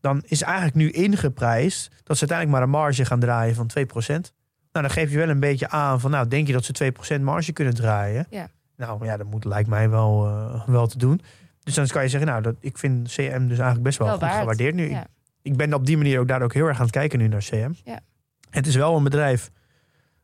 [0.00, 4.32] Dan is eigenlijk nu ingeprijsd dat ze uiteindelijk maar een marge gaan draaien van 2%.
[4.72, 7.22] Nou, dan geef je wel een beetje aan van, nou, denk je dat ze 2%
[7.22, 8.26] marge kunnen draaien?
[8.30, 8.48] Ja.
[8.76, 11.20] Nou ja, dat moet, lijkt mij wel, eh, wel te doen.
[11.62, 14.16] Dus dan kan je zeggen, nou, dat, ik vind CM dus eigenlijk best wel, Wel
[14.16, 14.38] goed waard.
[14.38, 14.90] gewaardeerd nu.
[14.90, 15.06] Ja.
[15.42, 17.40] Ik ben op die manier ook daar ook heel erg aan het kijken nu naar
[17.42, 17.72] CM.
[17.84, 18.00] Ja.
[18.50, 19.50] Het is wel een bedrijf,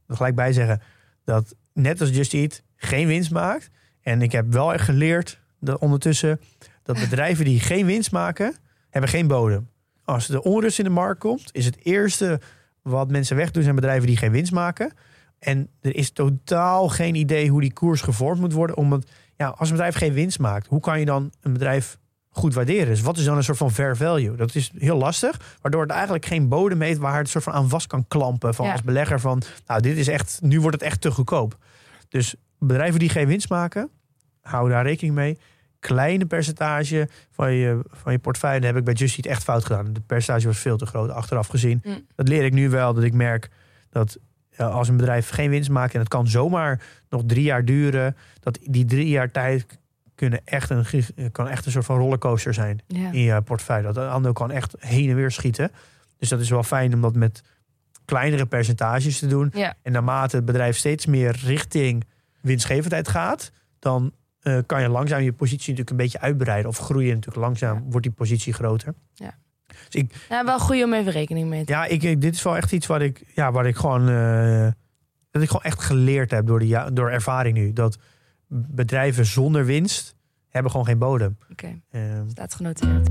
[0.06, 0.82] er gelijk bij zeggen,
[1.24, 3.70] dat net als Just Eat geen winst maakt.
[4.00, 6.40] En ik heb wel echt geleerd dat ondertussen
[6.82, 8.54] dat bedrijven die geen winst maken,
[8.90, 9.68] hebben geen bodem.
[10.04, 12.40] Als er onrust in de markt komt, is het eerste
[12.82, 14.92] wat mensen wegdoen zijn bedrijven die geen winst maken.
[15.38, 18.76] En er is totaal geen idee hoe die koers gevormd moet worden.
[18.76, 21.98] Omdat ja, als een bedrijf geen winst maakt, hoe kan je dan een bedrijf
[22.36, 22.86] goed waarderen?
[22.86, 24.36] Dus wat is dan een soort van fair value?
[24.36, 27.68] Dat is heel lastig, waardoor het eigenlijk geen bodem heeft waar het soort van aan
[27.68, 28.54] vast kan klampen.
[28.54, 28.72] Van Ja.
[28.72, 31.58] als belegger van, nou dit is echt, nu wordt het echt te goedkoop.
[32.08, 33.90] Dus bedrijven die geen winst maken,
[34.40, 35.38] hou daar rekening mee.
[35.80, 39.92] Kleine percentage van je, van je portefeuille heb ik bij Just Eat echt fout gedaan.
[39.92, 41.80] De percentage was veel te groot achteraf gezien.
[41.84, 42.06] Mm.
[42.14, 43.48] Dat leer ik nu wel, dat ik merk
[43.90, 44.18] dat
[44.56, 48.58] als een bedrijf geen winst maakt en het kan zomaar nog drie jaar duren, dat
[48.62, 49.66] die drie jaar tijd
[50.16, 53.10] kunnen echt een, gig- kan echt een soort van rollercoaster zijn ja.
[53.12, 53.92] in je portefeuille.
[53.92, 55.70] Dat aandeel kan echt heen en weer schieten.
[56.18, 57.42] Dus dat is wel fijn om dat met
[58.04, 59.50] kleinere percentages te doen.
[59.54, 59.74] Ja.
[59.82, 62.04] En naarmate het bedrijf steeds meer richting
[62.40, 66.70] winstgevendheid gaat, dan eh, kan je langzaam je positie natuurlijk een beetje uitbreiden.
[66.70, 67.82] Of groeien natuurlijk langzaam, Ja.
[67.88, 68.94] wordt die positie groter.
[70.28, 72.72] ja, wel goed om even rekening mee te Ja, ik, ik- dit is wel echt
[72.72, 74.66] iets wat ik, ja, wat ik gewoon, eh,
[75.30, 77.72] dat ik gewoon echt geleerd heb door, de, ja- door ervaring nu.
[77.72, 77.98] Dat
[78.48, 80.14] bedrijven zonder winst
[80.48, 81.38] hebben gewoon geen bodem.
[81.50, 83.08] Oké, Eh, staat genoteerd.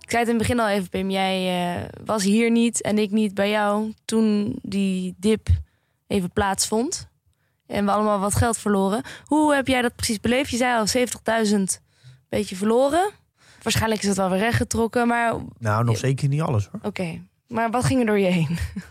[0.00, 1.10] Ik zei het in het begin al even, Pim.
[1.10, 1.36] Jij
[1.76, 5.48] eh, was hier niet en ik niet bij jou toen die dip
[6.06, 7.08] even plaatsvond.
[7.66, 9.02] En we allemaal wat geld verloren.
[9.24, 10.50] Hoe heb jij dat precies beleefd?
[10.50, 11.82] Je zei al 70.000
[12.28, 13.10] beetje verloren.
[13.62, 15.44] Waarschijnlijk is het wel weer rechtgetrokken, maar oké.
[15.58, 16.80] nou, nog zeker niet alles hoor.
[17.48, 18.58] Maar wat ging er door je heen?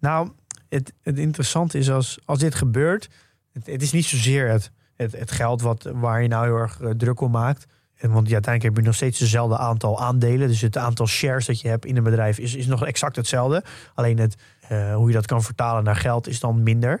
[0.00, 0.30] Nou,
[0.70, 3.08] het, het interessante is als, als dit gebeurt.
[3.52, 7.20] Het, is niet zozeer het, het, geld wat, waar je nou heel erg eh, druk
[7.20, 7.66] om maakt.
[8.00, 10.48] Want ja, uiteindelijk heb je nog steeds hetzelfde aantal aandelen.
[10.48, 13.64] Dus het aantal shares dat je hebt in een bedrijf is, is nog exact hetzelfde.
[13.94, 14.34] Alleen het,
[14.68, 17.00] eh, hoe je dat kan vertalen naar geld is dan minder.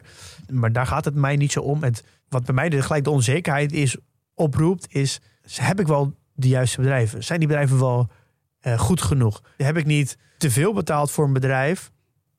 [0.50, 1.82] Maar daar gaat het mij niet zo om.
[1.82, 3.96] Het, wat bij mij de, gelijk de onzekerheid is,
[4.34, 5.20] oproept, is:
[5.54, 7.24] heb ik wel de juiste bedrijven?
[7.24, 8.08] Zijn die bedrijven wel
[8.60, 9.42] eh, goed genoeg?
[9.56, 11.90] Heb ik niet te veel betaald voor een bedrijf?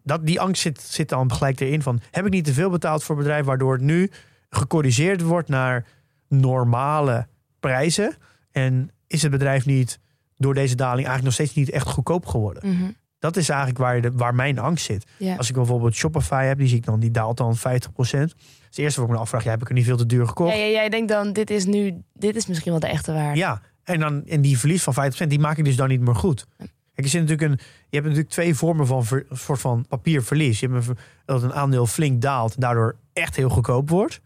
[0.04, 1.99] Dat, die angst zit, zit dan gelijk erin van...
[2.12, 3.45] heb ik niet te veel betaald voor bedrijf...
[3.45, 4.12] waardoor het nu
[4.49, 5.86] gecorrigeerd wordt naar
[6.28, 7.28] normale
[7.60, 8.16] prijzen...
[8.52, 9.99] en is het bedrijf niet
[10.38, 12.76] door deze daling eigenlijk nog steeds niet echt goedkoop geworden?
[12.76, 12.89] Mhm.
[13.20, 15.06] Dat is eigenlijk waar, de, waar mijn angst zit.
[15.38, 17.60] Als ik bijvoorbeeld Shopify heb, die zie ik dan, die daalt dan 50%.
[17.60, 20.54] Het eerste wat ik me afvraag, ja, heb ik er niet veel te duur gekocht?
[20.54, 23.39] Ja, ja, jij denkt dan, dit is nu, dit is misschien wel de echte waarde.
[23.39, 26.16] Ja, en, dan, en die verlies van 50%, die maak ik dus dan niet meer
[26.16, 26.45] goed.
[26.94, 30.60] Kijk, zit natuurlijk een, je hebt natuurlijk twee vormen van ver- soort van papierverlies.
[30.60, 34.22] Je hebt een, dat een aandeel flink daalt en daardoor echt heel goedkoop wordt.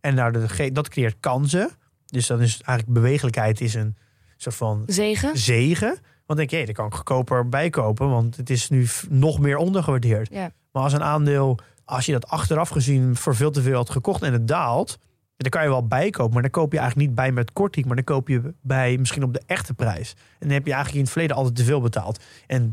[0.00, 1.70] En daardoor, dat creëert kansen.
[2.06, 3.96] Dus dan is eigenlijk bewegelijkheid is een
[4.36, 5.38] soort van Zegen?
[5.38, 5.98] zegen.
[6.26, 9.56] Want denk je, hé, daar kan ik goedkoper bijkopen, want het is nu nog meer
[9.56, 10.28] ondergewaardeerd.
[10.32, 10.50] Ja.
[10.72, 14.22] Maar als een aandeel, als je dat achteraf gezien voor veel te veel had gekocht
[14.22, 14.98] en het daalt,
[15.36, 17.96] dan kan je wel bijkopen, maar dan koop je eigenlijk niet bij met korting, maar
[17.96, 20.10] dan koop je bij misschien op de echte prijs.
[20.12, 22.24] En dan heb je eigenlijk in het verleden altijd te veel betaald.
[22.46, 22.72] En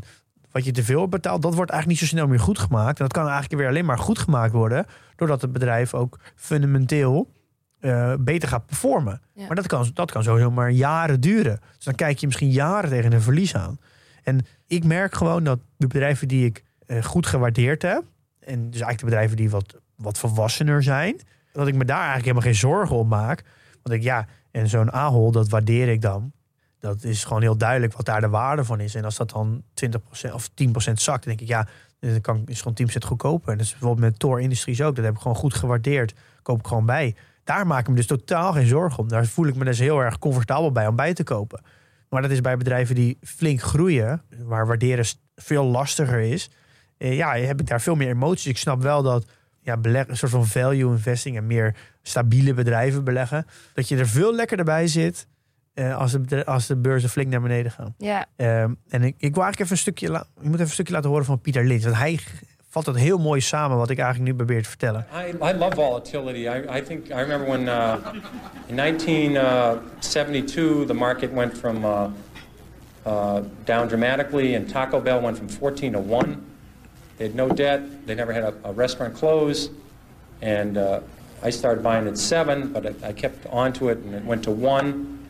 [0.50, 2.98] wat je te veel betaalt, dat wordt eigenlijk niet zo snel meer goed gemaakt.
[2.98, 4.86] En dat kan eigenlijk weer alleen maar goed gemaakt worden,
[5.16, 7.32] doordat het bedrijf ook fundamenteel
[7.80, 9.20] eh, beter gaat performen.
[9.32, 9.46] Ja.
[9.46, 11.60] Maar dat kan, dat kan sowieso maar jaren duren.
[11.76, 13.78] Dus dan kijk je misschien jaren tegen een verlies aan.
[14.22, 18.04] En ik merk gewoon dat de bedrijven die ik eh, goed gewaardeerd heb,
[18.40, 21.20] en dus eigenlijk de bedrijven die wat, wat volwassener zijn,
[21.54, 23.44] dat ik me daar eigenlijk helemaal geen zorgen om maak.
[23.82, 26.32] Want ik, ja, en zo'n Ahold, dat waardeer ik dan.
[26.78, 28.94] Dat is gewoon heel duidelijk wat daar de waarde van is.
[28.94, 29.62] En als dat dan
[30.28, 30.50] 20% of
[30.90, 31.66] 10% zakt, denk ik, ja,
[31.98, 33.50] dan kan, is gewoon 10% goedkoper.
[33.50, 34.96] En dat is bijvoorbeeld met Tor Industries ook.
[34.96, 36.14] Dat heb ik gewoon goed gewaardeerd.
[36.42, 37.14] Koop ik gewoon bij.
[37.44, 39.08] Daar maak ik me dus totaal geen zorgen om.
[39.08, 41.62] Daar voel ik me dus heel erg comfortabel bij om bij te kopen.
[42.08, 45.04] Maar dat is bij bedrijven die flink groeien, waar waarderen
[45.36, 46.50] veel lastiger is.
[46.96, 48.46] Eh, ja, heb ik daar veel meer emoties.
[48.46, 49.26] Ik snap wel dat
[49.64, 53.46] ja, beleg, een soort van value investing en meer stabiele bedrijven beleggen.
[53.74, 55.26] Dat je er veel lekkerder bij zit
[55.74, 57.94] eh, als, de, als de beurzen flink naar beneden gaan.
[57.98, 60.68] Ja, Ehm, en ik, ik wil eigenlijk even een stukje, la- ik moet even een
[60.70, 61.82] stukje laten horen van Pieter Lynch.
[61.84, 62.18] Want hij
[62.70, 65.06] vat dat heel mooi samen wat ik eigenlijk nu probeer te vertellen.
[65.26, 66.38] I, I love volatility.
[66.38, 67.94] I, I think I remember when uh,
[68.66, 72.04] in 1972 the market went from uh,
[73.06, 76.36] uh, down dramatically, and Taco Bell went from 14 to one.
[77.18, 78.06] They had no debt.
[78.06, 79.70] They never had a, a restaurant close,
[80.42, 81.00] and uh,
[81.42, 84.50] I started buying at seven, but I, I kept onto it, and it went to
[84.50, 85.26] one.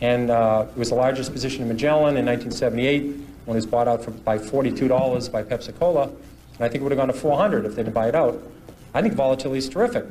[0.00, 3.02] And uh, it was the largest position in Magellan in 1978
[3.44, 6.04] when it was bought out for, by $42 by Pepsi Cola.
[6.08, 8.42] And I think it would have gone to 400 if they didn't buy it out.
[8.94, 10.04] I think volatility is terrific.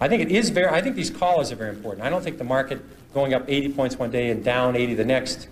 [0.00, 2.04] I think it is very, I think these callers are very important.
[2.04, 5.04] I don't think the market going up 80 points one day and down 80 the
[5.04, 5.48] next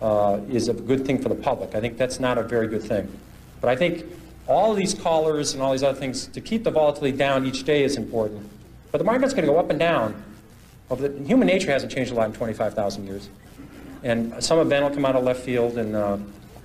[0.00, 1.74] uh, is a good thing for the public.
[1.74, 3.10] I think that's not a very good thing.
[3.60, 4.04] But I think
[4.46, 7.64] all of these callers and all these other things, to keep the volatility down each
[7.64, 8.48] day is important.
[8.92, 10.22] But the market's going to go up and down.
[10.90, 13.28] The, human nature hasn't changed a lot in 25,000 years.
[14.02, 16.18] And some event will come out of left field and uh,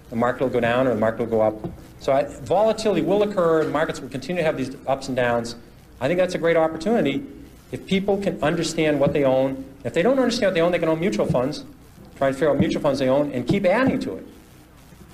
[0.09, 1.55] the market will go down or the market will go up.
[1.99, 5.55] So I, volatility will occur and markets will continue to have these ups and downs.
[6.01, 7.25] I think that's a great opportunity
[7.71, 9.65] if people can understand what they own.
[9.83, 11.63] If they don't understand what they own, they can own mutual funds,
[12.17, 14.27] try and figure out mutual funds they own, and keep adding to it.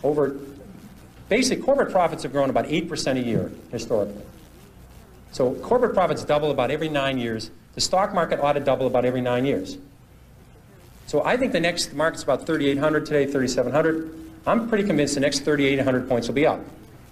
[0.03, 0.37] Over,
[1.29, 4.23] basically, corporate profits have grown about 8% a year historically.
[5.31, 7.51] So corporate profits double about every nine years.
[7.73, 9.77] The stock market ought to double about every nine years.
[11.07, 14.11] So I think the next the market's about 3,800 today, 3,700.
[14.47, 16.61] I'm pretty convinced the next 3,800 points will be up.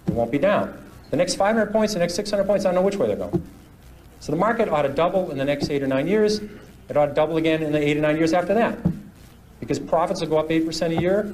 [0.07, 0.77] It won't be down.
[1.09, 3.43] The next 500 points, the next 600 points, I don't know which way they're going.
[4.19, 6.39] So the market ought to double in the next eight or nine years.
[6.89, 8.77] It ought to double again in the eight or nine years after that.
[9.59, 11.33] Because profits will go up 8% a year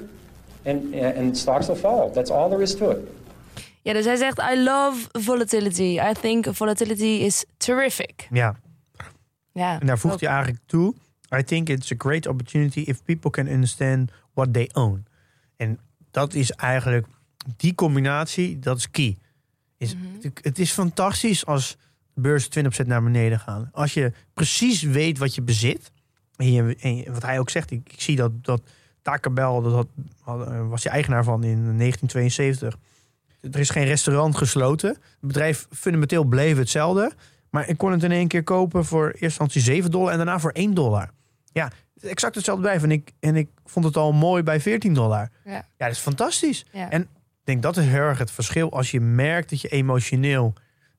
[0.69, 2.11] and, and stocks will fall.
[2.11, 2.97] That's all there is to it.
[3.81, 5.99] ja, dus hij zegt, I love volatility.
[6.09, 8.27] I think volatility is terrific.
[8.31, 8.55] Ja,
[9.51, 10.19] Ja, en daar voegt ook.
[10.19, 10.93] hij eigenlijk toe.
[11.39, 15.05] I think it's a great opportunity if people can understand what they own.
[15.57, 15.79] En
[16.11, 17.07] dat is eigenlijk
[17.57, 19.17] die combinatie, dat is key.
[19.77, 21.77] Is, het, het is fantastisch als
[22.13, 22.47] beurs
[22.83, 23.69] 20% naar beneden gaan.
[23.73, 25.91] Als je precies weet wat je bezit.
[26.35, 28.61] En, je, en je- wat hij ook zegt, ik, ik zie dat, dat
[29.01, 29.87] Taco Bell, dat
[30.21, 32.77] had, eh, was hij eigenaar van in 1972.
[33.41, 34.89] Er is geen restaurant gesloten.
[34.89, 37.11] Het bedrijf fundamenteel bleef hetzelfde.
[37.49, 40.39] Maar ik kon het in één keer kopen voor eerst instantie 7 dollar en daarna
[40.39, 41.09] voor 1 dollar.
[41.51, 41.71] Ja,
[42.01, 42.83] exact hetzelfde bedrijf.
[42.83, 45.29] En ik, en ik vond het al mooi bij 14 dollar.
[45.45, 45.51] Ja.
[45.51, 46.65] Ja, dat is fantastisch.
[46.71, 46.89] Ja.
[46.89, 47.07] En ik
[47.43, 48.71] denk dat is heel erg het verschil.
[48.71, 50.53] Als je merkt dat je emotioneel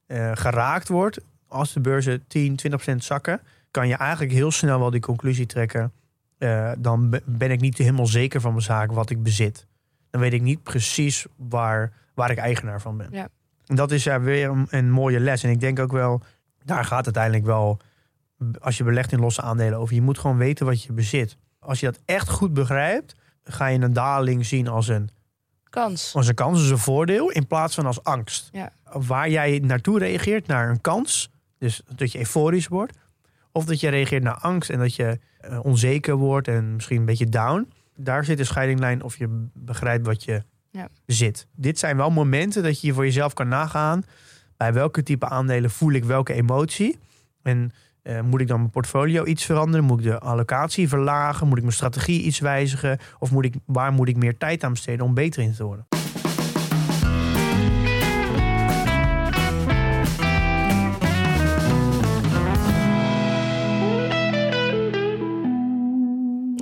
[0.06, 1.18] eh, geraakt wordt.
[1.48, 2.58] Als de beurzen 10,
[2.92, 3.40] 20% zakken.
[3.70, 5.92] Kan je eigenlijk heel snel wel die conclusie trekken.
[6.40, 9.66] Eh, dan be- ben ik niet helemaal zeker van mijn zaak wat ik bezit.
[10.10, 13.08] Dan weet ik niet precies waar, waar ik eigenaar van ben.
[13.10, 13.28] Ja.
[13.66, 15.42] En dat is ja, weer een, een mooie les.
[15.42, 16.22] En ik denk ook wel,
[16.64, 17.78] daar gaat het uiteindelijk wel.
[18.60, 19.94] Als je belegt in losse aandelen over.
[19.94, 21.36] Je moet gewoon weten wat je bezit.
[21.58, 23.14] Als je dat echt goed begrijpt,
[23.44, 25.10] ga je een daling zien als een
[25.70, 26.14] Kans.
[26.14, 28.48] als een kans, dus een voordeel, in plaats van als angst.
[28.52, 28.72] Ja.
[28.84, 32.98] Waar jij naartoe reageert, naar een kans, dus dat je euforisch wordt,
[33.52, 37.04] of dat je reageert naar angst en dat je eh, onzeker wordt en misschien een
[37.04, 37.68] beetje down.
[37.96, 40.88] Daar zit de scheidinglijn of je begrijpt wat je Ja.
[41.06, 41.46] zit.
[41.56, 44.02] Dit zijn wel momenten dat je voor jezelf kan nagaan.
[44.56, 46.98] Bij welke type aandelen voel ik welke emotie?
[47.42, 47.70] En
[48.02, 49.84] eh, moet ik dan mijn portfolio iets veranderen?
[49.86, 51.46] Moet ik de allocatie verlagen?
[51.48, 52.98] Moet ik mijn strategie iets wijzigen?
[53.18, 55.86] Of moet ik, waar moet ik meer tijd aan besteden om beter in te worden?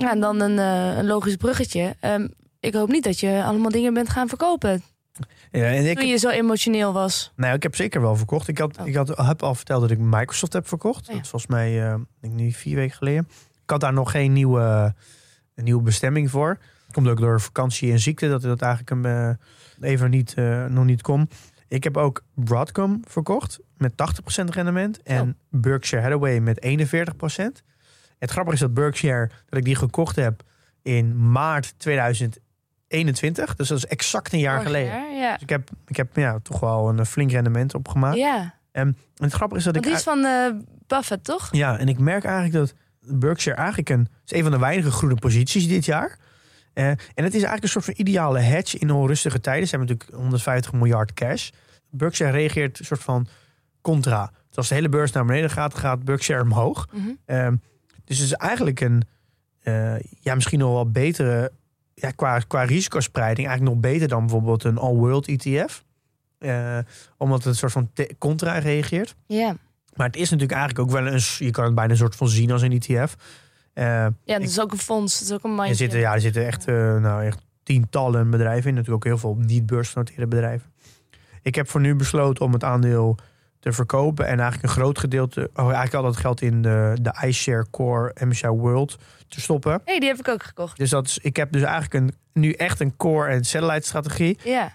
[0.09, 1.95] Ja, en dan een, eh, een logisch bruggetje.
[1.99, 2.27] Ehm,
[2.59, 4.81] ik hoop niet dat je allemaal dingen bent gaan verkopen.
[5.51, 7.31] Ja, en ik, Toen je zo emotioneel was.
[7.35, 8.47] Nou, ik heb zeker wel verkocht.
[8.47, 8.87] Ik, had, Oh.
[8.87, 11.05] ik had, heb al verteld dat ik Microsoft heb verkocht.
[11.07, 11.13] Ja.
[11.13, 13.27] Dat is volgens mij, eh, ik nu vier weken geleden.
[13.63, 14.93] Ik had daar nog geen nieuwe,
[15.55, 16.57] een nieuwe bestemming voor.
[16.91, 19.05] Komt ook door vakantie en ziekte dat dat eigenlijk een,
[19.79, 21.29] eh, even niet, eh, nog niet kon.
[21.67, 25.01] Ik heb ook Broadcom verkocht met 80% rendement.
[25.03, 27.63] En Berkshire Hathaway met 41%.
[28.19, 30.43] Het grappige is dat Berkshire, dat ik die gekocht heb
[30.81, 31.73] in maart
[32.87, 33.55] 2021.
[33.55, 34.93] Dus dat is exact een jaar Vorig geleden.
[34.93, 35.33] jaar, Ja.
[35.33, 38.17] Dus ik heb, ik heb ja, toch wel een flink rendement opgemaakt.
[38.17, 38.57] ja.
[38.71, 39.91] En het grappige is dat Want ik...
[39.91, 40.49] die is van eh,
[40.87, 41.47] Buffett, toch?
[41.51, 42.73] Ja, en ik merk eigenlijk dat
[43.19, 46.17] Berkshire eigenlijk een, is een van de weinige groene posities dit jaar.
[46.73, 49.67] Eh, en het is eigenlijk een soort van ideale hedge in onrustige tijden.
[49.67, 51.49] Ze hebben natuurlijk 150 miljard cash.
[51.89, 53.27] Berkshire reageert een soort van
[53.81, 54.31] contra.
[54.47, 56.87] Dus als de hele beurs naar beneden gaat, gaat Berkshire omhoog.
[57.25, 57.55] Ehm,
[58.09, 59.03] dus het is eigenlijk een,
[59.59, 61.51] eh, ja, misschien nog wel betere,
[61.93, 65.83] ja, qua, qua risicospreiding, eigenlijk nog beter dan bijvoorbeeld een all-world ETF.
[66.37, 66.77] Eh,
[67.17, 69.15] omdat het een soort van contra reageert.
[69.25, 69.55] Ja.
[69.95, 72.27] Maar het is natuurlijk eigenlijk ook wel een, je kan het bijna een soort van
[72.27, 73.15] zien als een ETF.
[73.73, 75.19] Eh, Ja, dat is ook een fonds.
[75.19, 75.75] Dat is ook een er mandje.
[75.75, 78.75] zitten, ja, er zitten echt, nou, echt tientallen bedrijven in.
[78.75, 80.71] Natuurlijk ook heel veel niet beursgenoteerde bedrijven.
[81.41, 83.17] Ik heb voor nu besloten om het aandeel
[83.59, 84.25] te verkopen.
[84.25, 88.15] En eigenlijk een groot gedeelte, oh, eigenlijk al dat geld in de, de iShare Core
[88.25, 88.97] MSCI World
[89.27, 89.81] te stoppen.
[89.85, 90.77] hey, die heb ik ook gekocht.
[90.77, 94.37] Dus dat is, ik heb dus eigenlijk een, nu echt een core en satellite strategie.
[94.43, 94.71] Ja.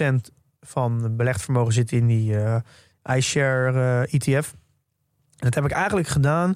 [0.00, 0.14] 20%
[0.60, 2.56] van belegd vermogen zit in die eh
[3.16, 4.54] iShare eh, ETF.
[5.36, 6.54] En dat heb ik eigenlijk gedaan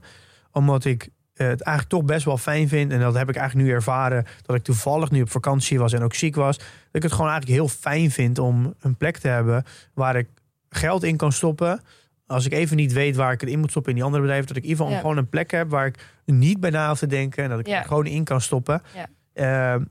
[0.51, 2.93] omdat ik eh, het eigenlijk toch best wel fijn vind.
[2.93, 6.03] En dat heb ik eigenlijk nu ervaren dat ik toevallig nu op vakantie was en
[6.03, 6.59] ook ziek was.
[6.59, 9.65] Dat ik het gewoon eigenlijk heel fijn vind om een plek te hebben
[9.95, 10.29] waar ik
[10.77, 11.81] geld in kan stoppen.
[12.27, 14.49] Als ik even niet weet waar ik het in moet stoppen in die andere bedrijven,
[14.49, 15.07] dat ik in ieder geval Ja.
[15.09, 17.67] gewoon een plek heb waar ik niet bij na hoef te denken en dat ik
[17.67, 17.79] Ja.
[17.79, 18.83] er gewoon in kan stoppen.
[18.95, 19.07] Ja.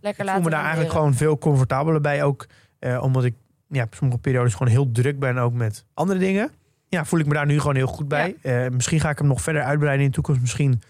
[0.02, 2.24] Lekker ik voel me daar eigenlijk gewoon veel comfortabeler bij.
[2.24, 2.48] Ook
[2.80, 3.34] eh, omdat ik
[3.70, 6.52] ja, op sommige periodes gewoon heel druk ben, ook met andere dingen.
[6.88, 8.36] Ja, voel ik me daar nu gewoon heel goed bij.
[8.42, 10.42] Eh, misschien ga ik hem nog verder uitbreiden in de toekomst.
[10.42, 10.82] Misschien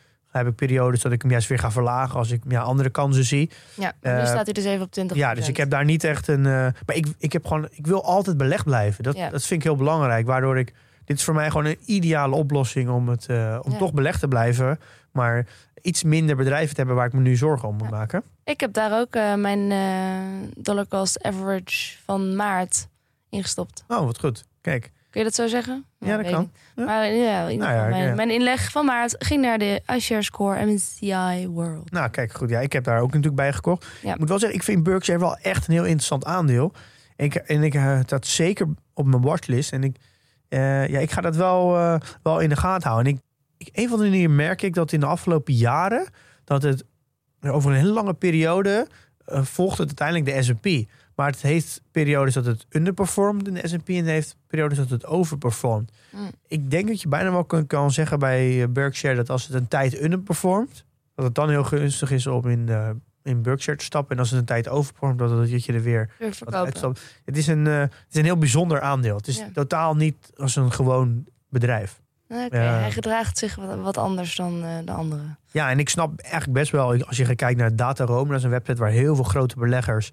[0.42, 3.24] heb ik periodes dat ik hem juist weer ga verlagen als ik ja, andere kansen
[3.24, 3.50] zie.
[3.74, 5.86] Ja, maar nu Eh, staat hij dus even op 20 Ja, dus ik heb daar
[5.86, 6.46] niet echt een.
[6.46, 6.52] eh,
[6.86, 7.68] maar ik, ik heb gewoon.
[7.72, 9.04] Ik wil altijd belegd blijven.
[9.04, 9.30] Dat, Ja.
[9.30, 10.26] dat vind ik heel belangrijk.
[10.26, 10.74] Waardoor ik.
[11.06, 13.78] Dit is voor mij gewoon een ideale oplossing om, het, eh, om Ja.
[13.78, 14.80] toch belegd te blijven.
[15.12, 15.46] Maar
[15.82, 17.96] iets minder bedrijven te hebben waar ik me nu zorgen om moet Ja.
[17.96, 18.24] maken.
[18.44, 22.88] Ik heb daar ook mijn eh, dollar cost average van maart
[23.30, 23.84] ingestopt.
[23.88, 24.46] Oh, wat goed.
[24.62, 24.92] Kijk.
[25.16, 25.86] Kun je dat zo zeggen?
[26.00, 26.52] Ja, dat kan.
[26.76, 26.86] Ja.
[26.86, 30.66] Maar ja, in Nou ja, mijn, mijn inleg van maart ging naar de iShare Score
[30.66, 31.92] MSCI World.
[31.92, 32.50] Nou, kijk, goed.
[32.50, 33.86] Ja, ik heb daar ook natuurlijk bij gekocht.
[34.02, 34.14] Ja.
[34.14, 36.72] Ik moet wel zeggen, ik vind Berkshire wel echt een heel interessant aandeel.
[37.16, 39.72] En ik, en ik eh, dat zeker op mijn watchlist.
[39.72, 39.96] En ik,
[40.48, 43.12] eh, ja, ik ga dat wel, eh, wel in de gaten houden.
[43.12, 43.24] En ik,
[43.68, 46.08] ik, een van de manieren merk ik dat in de afgelopen jaren...
[46.44, 46.84] dat het
[47.42, 48.88] over een hele lange periode
[49.28, 50.90] volgt het uiteindelijk de S&P.
[51.16, 53.90] Maar het heeft periodes dat het underperformt in de S&P...
[53.90, 55.92] en het heeft periodes dat het overperformt.
[56.12, 56.30] Mm.
[56.48, 59.16] Ik denk dat je bijna wel kan, kan zeggen bij eh, Berkshire...
[59.16, 60.86] dat als het een tijd underperformt...
[61.16, 62.90] dat het dan heel gunstig is om in, eh,
[63.24, 64.14] in Berkshire te stappen.
[64.16, 67.02] En als het een tijd overperformt, dat, dat je er weer uitstapt.
[67.26, 69.16] Het is, een, eh, het is een heel bijzonder aandeel.
[69.16, 69.50] Het is Ja.
[69.54, 72.02] totaal niet als een gewoon bedrijf.
[72.30, 72.80] Oké, Ja.
[72.80, 75.38] hij gedraagt zich wat, anders dan de anderen.
[75.52, 78.44] Ja, en ik snap eigenlijk best wel, als je gaat kijken naar Datarome, dat is
[78.44, 80.12] een website waar heel veel grote beleggers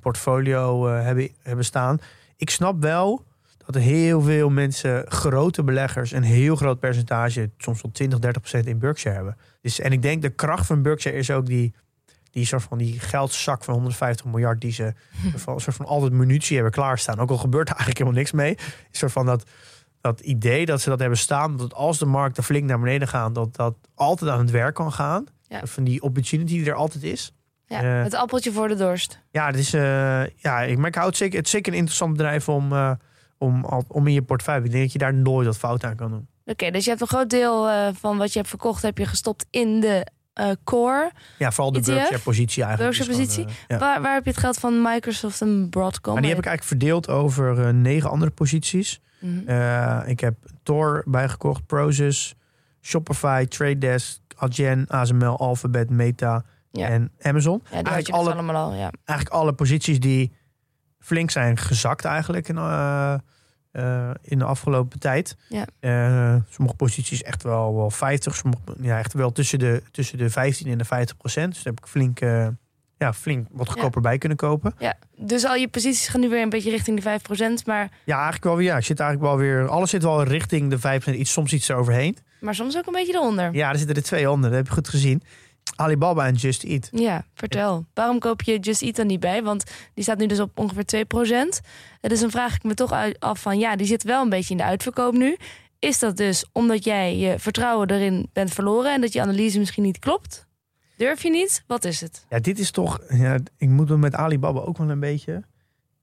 [0.00, 1.98] portfolio eh, hebben, hebben staan.
[2.36, 3.24] Ik snap wel
[3.66, 8.66] dat heel veel mensen, grote beleggers, een heel groot percentage, soms wel 20, 30 procent
[8.66, 9.36] in Berkshire hebben.
[9.60, 11.74] Dus, en ik denk de kracht van Berkshire is ook die,
[12.30, 14.84] die soort van die geldzak van 150 miljard die ze
[15.46, 17.18] een soort van altijd munitie hebben klaarstaan.
[17.18, 18.50] Ook al gebeurt er eigenlijk helemaal niks mee.
[18.50, 19.44] Een soort van dat,
[20.00, 23.32] dat idee dat ze dat hebben staan, dat als de markten flink naar beneden gaan,
[23.32, 25.24] dat dat altijd aan het werk kan gaan.
[25.48, 25.60] Ja.
[25.66, 27.32] Van die opportunity die er altijd is.
[27.82, 28.02] Ja, Eh.
[28.02, 29.20] het appeltje voor de dorst.
[29.30, 29.80] Ja, het is, eh,
[30.36, 32.90] ja ik, maar ik houd het zeker, het is zeker een interessant bedrijf om, eh,
[33.38, 34.64] om, om in je portefeuille.
[34.64, 36.26] Ik denk dat je daar nooit wat fout aan kan doen.
[36.46, 39.06] Oké, dus je hebt een groot deel eh, van wat je hebt verkocht, heb je
[39.06, 41.10] gestopt in de eh, core.
[41.38, 41.80] Ja, vooral de?
[41.80, 42.96] Berkshire-positie eigenlijk.
[42.96, 43.64] Berkshire is gewoon, positie?
[43.68, 43.78] eh, ja.
[43.78, 46.12] Waar, waar heb je het geld van Microsoft en Broadcom?
[46.12, 49.00] Maar die heb ik eigenlijk verdeeld over eh, negen andere posities.
[49.20, 49.48] Mhm.
[49.48, 52.34] Eh, ik heb Tor bijgekocht, Prosus,
[52.82, 56.44] Shopify, Trade Desk, Adyen, ASML, Alphabet, Meta
[56.78, 56.88] Ja.
[56.88, 57.60] en Amazon.
[57.64, 58.90] ja, eigenlijk dus alle, allemaal al, ja.
[59.04, 60.32] eigenlijk alle posities die
[61.04, 63.14] flink zijn gezakt eigenlijk in, eh,
[63.70, 65.36] eh, in de afgelopen tijd.
[65.48, 65.66] Ja.
[65.80, 70.30] Eh, sommige posities echt wel, wel 50, sommige ja, echt wel tussen de, tussen de
[70.30, 71.54] 15 en de 50 procent.
[71.54, 72.18] Dus daar heb ik flink,
[72.98, 74.74] ja, flink wat goedkoper bij kunnen kopen.
[74.78, 74.94] ja.
[75.16, 78.44] Dus al je posities gaan nu weer een beetje richting die 5%, maar, Ja, eigenlijk
[78.44, 78.66] wel weer.
[78.66, 79.68] Ja, ik zit eigenlijk wel weer.
[79.68, 82.16] Alles zit wel richting de 5%, iets, soms iets eroverheen.
[82.40, 83.44] maar soms ook een beetje eronder.
[83.44, 84.50] Ja, Ja, er zitten er twee onder.
[84.50, 85.22] Dat heb je goed gezien.
[85.76, 86.90] Alibaba en Just Eat.
[87.34, 87.86] vertel.
[87.94, 89.42] Waarom koop je Just Eat dan niet bij?
[89.42, 91.60] Want die staat nu dus op ongeveer 2%.
[92.00, 94.50] Eh, Dus dan vraag ik me toch af van, ja, die zit wel een beetje
[94.50, 95.36] in de uitverkoop nu.
[95.78, 99.82] Is dat dus omdat jij je vertrouwen erin bent verloren en dat je analyse misschien
[99.82, 100.46] niet klopt?
[100.96, 101.64] Durf je niet?
[101.66, 102.24] Wat is het?
[102.28, 103.00] Ja, dit is toch.
[103.08, 105.32] Ja, ik moet het met Alibaba ook wel een beetje.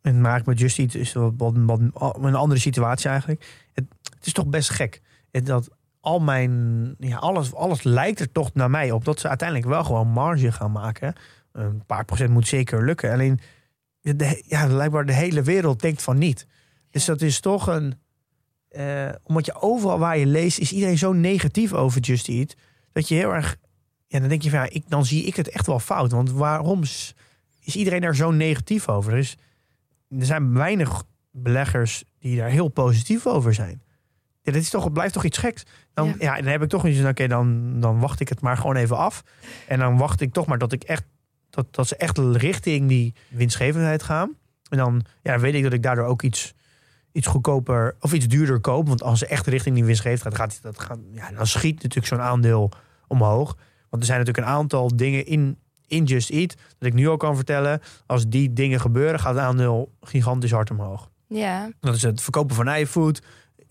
[0.01, 3.45] En eigenlijk met Just Eat is wat, wat, wat een andere situatie eigenlijk.
[3.73, 3.85] Het,
[4.15, 5.01] het is toch best gek.
[5.31, 5.69] Dat
[6.01, 6.95] al mijn.
[6.99, 10.51] Ja, alles, alles lijkt er toch naar mij op dat ze uiteindelijk wel gewoon marge
[10.51, 11.13] gaan maken.
[11.51, 13.11] Een paar procent moet zeker lukken.
[13.11, 13.39] Alleen.
[14.01, 16.47] De, ja, blijkbaar de hele wereld denkt van niet.
[16.89, 17.95] Dus dat is toch een.
[18.69, 22.55] eh, omdat je overal waar je leest, is iedereen zo negatief over Just Eat.
[22.91, 23.57] Dat je heel erg.
[24.07, 26.11] Ja, dan denk je van ja, ik, dan zie ik het echt wel fout.
[26.11, 27.15] Want waarom is,
[27.59, 29.11] is iedereen daar zo negatief over?
[29.11, 29.37] Er, is,
[30.09, 33.81] er zijn weinig beleggers die daar heel positief over zijn.
[34.41, 35.63] Dit is toch, het blijft toch iets geks.
[35.93, 36.15] Dan, Ja.
[36.19, 36.35] ja.
[36.35, 38.97] dan heb ik toch iets van, oké, dan, dan wacht ik het maar gewoon even
[38.97, 39.23] af.
[39.67, 41.03] En dan wacht ik toch maar dat ik echt
[41.49, 44.35] dat, dat ze echt richting die winstgevendheid gaan.
[44.69, 46.53] En dan ja, weet ik dat ik daardoor ook iets,
[47.11, 48.87] iets goedkoper of iets duurder koop.
[48.87, 52.07] Want als ze echt richting die winstgevendheid gaat, gaat, dat gaan, ja, dan schiet natuurlijk
[52.07, 52.71] zo'n aandeel
[53.07, 53.57] omhoog.
[53.89, 57.17] Want er zijn natuurlijk een aantal dingen in, in Just Eat dat ik nu al
[57.17, 57.81] kan vertellen.
[58.05, 61.09] Als die dingen gebeuren, gaat het aandeel gigantisch hard omhoog.
[61.27, 63.21] Ja, Dat is het verkopen van iFood.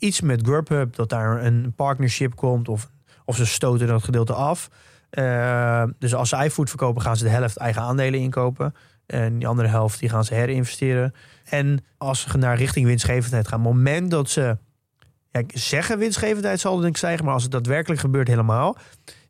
[0.01, 2.69] Iets met Grubhub, dat daar een partnership komt.
[2.69, 2.91] Of,
[3.25, 4.71] of ze stoten dat gedeelte af.
[5.11, 8.75] Eh, dus als ze iFood verkopen, gaan ze de helft eigen aandelen inkopen.
[9.07, 11.15] En die andere helft die gaan ze herinvesteren.
[11.45, 14.59] En als ze naar richting winstgevendheid gaan, moment dat ze
[15.31, 18.77] ja, zeggen winstgevendheid zal denk ik stijgen, maar als het daadwerkelijk gebeurt helemaal.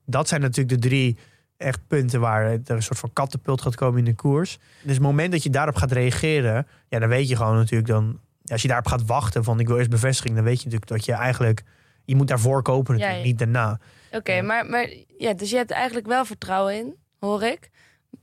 [0.04, 1.18] Dat zijn natuurlijk de drie
[1.56, 4.58] echt punten waar er een soort van kattenpult gaat komen in de koers.
[4.82, 8.18] Dus het moment dat je daarop gaat reageren, ja, dan weet je gewoon natuurlijk dan.
[8.50, 11.04] Als je daarop gaat wachten van ik wil eerst bevestiging, dan weet je natuurlijk dat
[11.04, 11.62] je eigenlijk
[12.04, 13.30] je moet daarvoor kopen natuurlijk, Ja, ja.
[13.30, 13.80] niet daarna.
[14.12, 14.32] oké.
[14.32, 14.42] Ja.
[14.42, 14.88] Maar, maar
[15.18, 17.70] ja, dus je hebt eigenlijk wel vertrouwen in, hoor ik.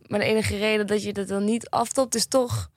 [0.07, 2.69] Maar de enige reden dat je dat dan niet aftopt is toch...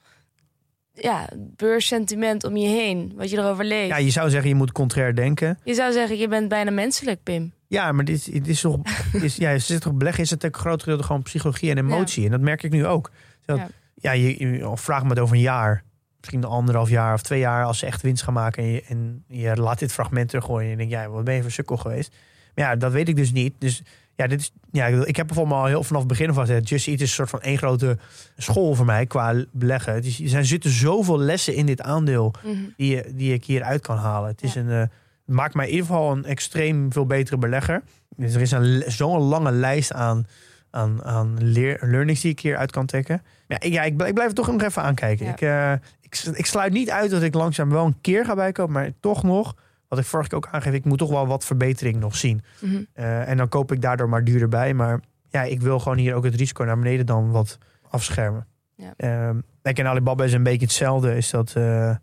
[0.93, 3.89] Ja, het beursentiment om je heen, wat je erover leest.
[3.89, 5.59] Ja, je zou zeggen je moet contrair denken.
[5.65, 7.53] Je zou zeggen, je bent bijna menselijk, Pim.
[7.67, 8.77] Ja, maar dit, dit is toch,
[9.23, 12.25] is, ja, zit toch beleggen is het een groot gedeelte gewoon psychologie en emotie.
[12.25, 13.11] En dat merk ik nu ook.
[13.45, 13.61] Dat,
[13.95, 14.13] Ja.
[14.13, 15.85] je, je vraag me het over een jaar.
[16.21, 18.63] Misschien anderhalf jaar of twee jaar als ze echt winst gaan maken.
[18.63, 20.65] En je, en je laat dit fragment teruggooien.
[20.65, 22.15] En je denkt, ja, wat ben je voor sukkel geweest?
[22.55, 23.55] Maar ja, dat weet ik dus niet.
[23.59, 23.83] Dus
[24.15, 26.69] ja, dit is, ja ik heb bijvoorbeeld al heel vanaf het begin aan gezegd.
[26.69, 27.99] Just Eat is een soort van één grote
[28.37, 29.95] school voor mij qua beleggen.
[29.95, 32.55] Het is, er zijn- zitten zoveel lessen in dit aandeel Mhm.
[32.77, 34.29] die, je- die ik hieruit kan halen.
[34.31, 34.61] Het, is Ja.
[34.61, 34.83] een, eh,
[35.25, 37.83] maakt mij in ieder geval een extreem veel betere belegger.
[38.17, 40.27] Dus er is een, zo'n lange lijst aan,
[40.71, 43.23] aan, aan leer, learnings die ik hieruit kan trekken.
[43.49, 45.27] Ja, ik, ja, ik, blijf, ik blijf het toch nog even aankijken.
[45.27, 45.33] Ja.
[45.33, 45.73] Ik, eh,
[46.11, 49.23] ik, ik sluit niet uit dat ik langzaam wel een keer ga bijkopen, maar toch
[49.23, 49.55] nog,
[49.89, 52.43] wat ik vorige keer ook aangeef, ik moet toch wel wat verbetering nog zien.
[52.61, 52.83] Mhm.
[52.93, 54.75] Eh, en dan koop ik daardoor maar duurder bij.
[54.75, 57.59] Maar ja, ik wil gewoon hier ook het risico naar beneden dan wat
[57.91, 58.47] afschermen.
[58.75, 58.93] Ja.
[58.97, 61.17] Ehm, kijk, en Alibaba is een beetje hetzelfde.
[61.17, 61.95] Is dat, eh,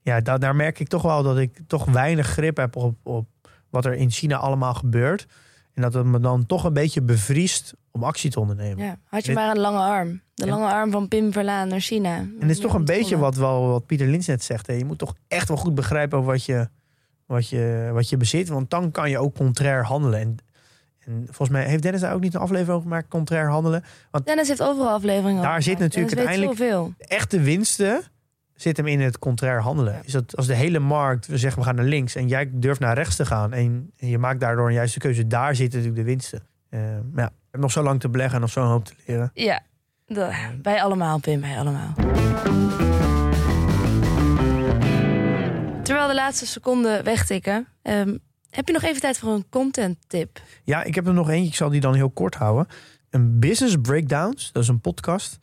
[0.00, 3.26] ja, da- daar merk ik toch wel dat ik toch weinig grip heb op, op
[3.70, 5.26] wat er in China allemaal gebeurt.
[5.74, 8.84] En dat het me dan toch een beetje bevriest om actie te ondernemen.
[8.84, 10.20] Ja, had je Dit- maar een lange arm.
[10.34, 10.50] De Ja.
[10.50, 12.16] lange arm van Pim Verlaan naar China.
[12.16, 14.66] En het is toch een beetje wat, wel, wat Pieter Lins net zegt.
[14.66, 14.72] Hè.
[14.72, 16.68] Je moet toch echt wel goed begrijpen wat je,
[17.26, 18.48] wat, je, wat je bezit.
[18.48, 20.20] Want dan kan je ook contrair handelen.
[20.20, 20.36] En,
[20.98, 23.08] en volgens mij heeft Dennis daar ook niet een aflevering over gemaakt.
[23.08, 23.84] Contrair handelen.
[24.24, 25.94] Dennis heeft overal afleveringen Daar zit gemaakt.
[25.94, 26.98] natuurlijk Dennis uiteindelijk-.
[26.98, 28.02] De echte winsten
[28.54, 29.92] zit hem in het contrair handelen.
[29.92, 30.00] Ja.
[30.04, 32.14] Is dat als de hele markt we zeggen we gaan naar links.
[32.14, 33.52] En jij durft naar rechts te gaan.
[33.52, 35.26] En, en je maakt daardoor een juiste keuze.
[35.26, 36.42] Daar zitten natuurlijk de winsten.
[37.12, 39.30] Maar ja, heb nog zo lang te beleggen en nog zo'n hoop te leren.
[39.34, 39.62] Ja,
[40.62, 41.92] wij allemaal, Pim, wij allemaal.
[45.82, 48.16] Terwijl de laatste seconden wegtikken, ehm,
[48.50, 50.40] heb je nog even tijd voor een content tip?
[50.64, 51.48] Ja, ik heb er nog eentje.
[51.48, 52.66] Ik zal die dan heel kort houden.
[53.10, 54.52] Een Business Breakdowns.
[54.52, 55.38] Dat is een podcast.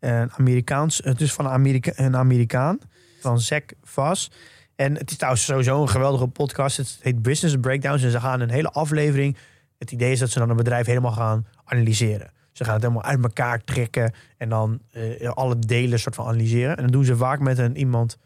[0.00, 2.78] Een Amerikaans, het is van een, Amerika, een Amerikaan.
[3.20, 4.30] Van Zach Vass.
[4.76, 6.76] En het is trouwens sowieso een geweldige podcast.
[6.76, 8.02] Het heet Business Breakdowns.
[8.02, 9.36] En ze gaan een hele aflevering.
[9.78, 12.30] Het idee is dat ze dan een bedrijf helemaal gaan analyseren.
[12.52, 14.12] Ze gaan het helemaal uit elkaar trekken.
[14.36, 16.76] En dan eh, alle delen soort van analyseren.
[16.76, 18.18] En dat doen ze vaak met een iemand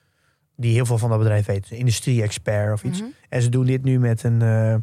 [0.56, 1.70] die heel veel van dat bedrijf weet.
[1.70, 3.00] Een industrie-expert of iets.
[3.00, 3.10] Mhm.
[3.28, 4.74] En ze doen dit nu met een eh,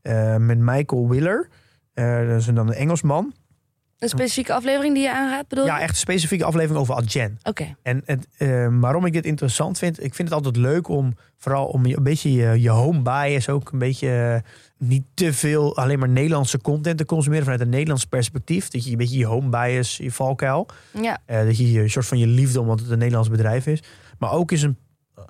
[0.00, 1.48] eh, met Michael Willer.
[1.94, 3.34] Dat is een, dan een Engelsman.
[4.00, 5.70] Een specifieke aflevering die je aanraadt, bedoel je?
[5.70, 7.38] Ja, echt een specifieke aflevering over Adyen.
[7.42, 11.14] Oké, En het, eh, waarom ik dit interessant vind, ik vind het altijd leuk om
[11.36, 14.50] vooral om je, een beetje je, je home bias ook een beetje eh,
[14.88, 18.68] niet te veel alleen maar Nederlandse content te consumeren vanuit een Nederlands perspectief.
[18.68, 20.66] Dat je een beetje je home bias, je valkuil.
[21.00, 21.18] ja.
[21.26, 23.82] Eh, dat je je soort van je liefde omdat het een Nederlands bedrijf is.
[24.18, 24.76] Maar ook is een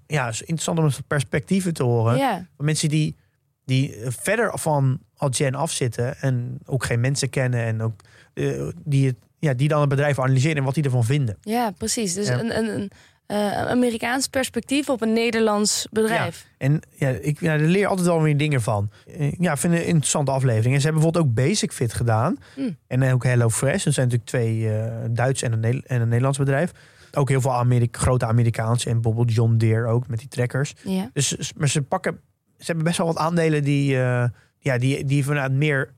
[0.07, 2.17] ja, is interessant om perspectieven te horen.
[2.17, 2.47] ja.
[2.57, 3.17] Van mensen die,
[3.65, 8.01] die verder van Adyen afzitten en ook geen mensen kennen en ook
[8.35, 11.37] eh, die, het, ja, die dan het bedrijf analyseren en wat die ervan vinden.
[11.41, 12.15] Ja, precies.
[12.15, 12.41] Dus Ja.
[12.41, 12.91] een, een, een
[13.27, 16.47] eh, Amerikaans perspectief op een Nederlands bedrijf.
[16.59, 18.91] En ja, ik ja, daar leer altijd wel weer dingen van.
[19.19, 20.75] Eh, Ja, ik vind een interessante aflevering.
[20.75, 22.37] En ze hebben bijvoorbeeld ook Basic Fit gedaan.
[22.55, 22.77] Hmm.
[22.87, 23.85] En ook Hello Fresh.
[23.85, 26.71] Dat zijn natuurlijk twee eh, Duits en een, en een Nederlands bedrijf.
[27.13, 28.89] Ook heel veel Amerika grote Amerikaanse.
[28.89, 30.75] En bijvoorbeeld John Deere ook met die trekkers.
[30.85, 31.11] Ja.
[31.13, 32.21] Dus, maar ze pakken,
[32.59, 34.25] ze hebben best wel wat aandelen die, eh,
[34.59, 35.95] ja, die, die vanuit meer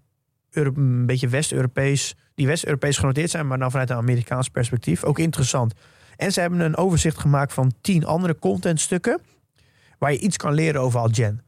[0.53, 5.05] Euro- een beetje West-Europees, die West-Europees genoteerd zijn, maar dan vanuit een Amerikaans perspectief.
[5.05, 5.75] Ook interessant.
[6.17, 9.21] En ze hebben een overzicht gemaakt van tien andere contentstukken.
[9.99, 11.43] waar je iets kan leren over Algen.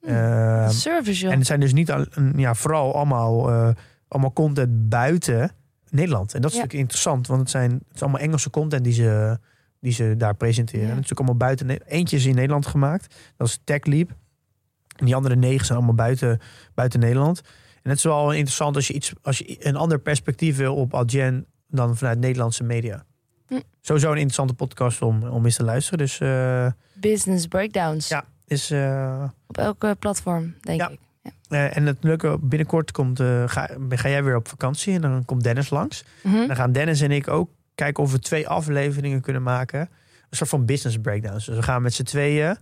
[0.00, 0.10] Hmm.
[0.10, 1.32] Ehm, Service, joh.
[1.32, 2.06] en het zijn dus niet al,
[2.36, 3.68] ja, vooral allemaal, eh,
[4.08, 5.50] allemaal content buiten
[5.90, 6.34] Nederland.
[6.34, 6.62] En dat is Ja.
[6.62, 9.38] natuurlijk interessant, want het, zijn, het is allemaal Engelse content die ze,
[9.80, 10.80] die ze daar presenteren.
[10.84, 10.90] Ja.
[10.90, 11.92] En het is natuurlijk allemaal buiten.
[11.96, 14.10] Eentje is in Nederland gemaakt, dat is TechLeap.
[14.96, 16.40] En die andere negen zijn allemaal buiten,
[16.74, 17.40] buiten Nederland.
[17.82, 20.94] En het is wel interessant als je, iets, als je een ander perspectief wil op
[20.94, 23.04] Algen dan vanuit Nederlandse media.
[23.46, 23.60] Hm.
[23.80, 25.98] Sowieso een interessante podcast om, om eens te luisteren.
[25.98, 28.08] Dus eh, Business breakdowns.
[28.08, 30.88] ja, is, eh, Op elke platform, denk Ja.
[30.88, 30.98] ik.
[31.48, 35.24] eh, en het leuke, binnenkort komt, eh, ga, ga jij weer op vakantie en dan
[35.24, 36.04] komt Dennis langs.
[36.22, 36.46] Mhm.
[36.46, 39.80] Dan gaan Dennis en ik ook kijken of we twee afleveringen kunnen maken.
[39.80, 41.46] Een soort van business breakdowns.
[41.46, 42.56] Dus we gaan met z'n tweeën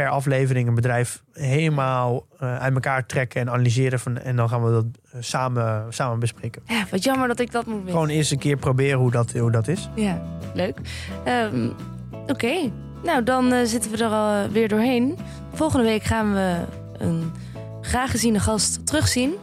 [0.00, 4.00] per aflevering een bedrijf helemaal eh, uit elkaar trekken en analyseren.
[4.00, 6.62] Van, en dan gaan we dat eh, samen, samen bespreken.
[6.66, 7.92] Ja, wat jammer dat ik dat moet missen.
[7.92, 9.88] Gewoon eerst een keer proberen hoe dat, hoe dat is.
[9.94, 10.22] Ja,
[10.54, 10.78] leuk.
[11.24, 11.68] Ehm,
[12.26, 12.70] Oké,
[13.04, 15.18] nou dan eh, zitten we er al weer doorheen.
[15.52, 16.56] Volgende week gaan we
[16.98, 17.32] een
[17.80, 19.34] graag geziene gast terugzien.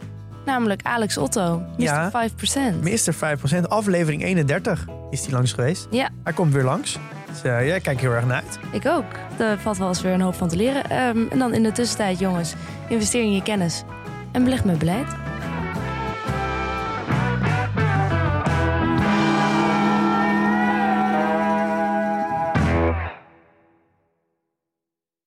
[0.44, 1.82] Namelijk Alex Otto, Mr.
[1.82, 2.10] Ja.
[2.10, 2.80] 5%.
[2.82, 5.86] Meester 5%, aflevering 31 is die langs geweest.
[5.90, 6.08] Ja.
[6.24, 6.98] Hij komt weer langs.
[7.30, 8.58] Dus eh, ja, ik kijk heel erg naar uit.
[8.72, 9.04] Ik ook.
[9.36, 10.90] Daar valt wel eens weer een hoop van te leren.
[10.90, 12.54] Ehm, en dan in de tussentijd, jongens,
[12.88, 13.84] investeer in je kennis.
[14.32, 15.06] En beleg met beleid.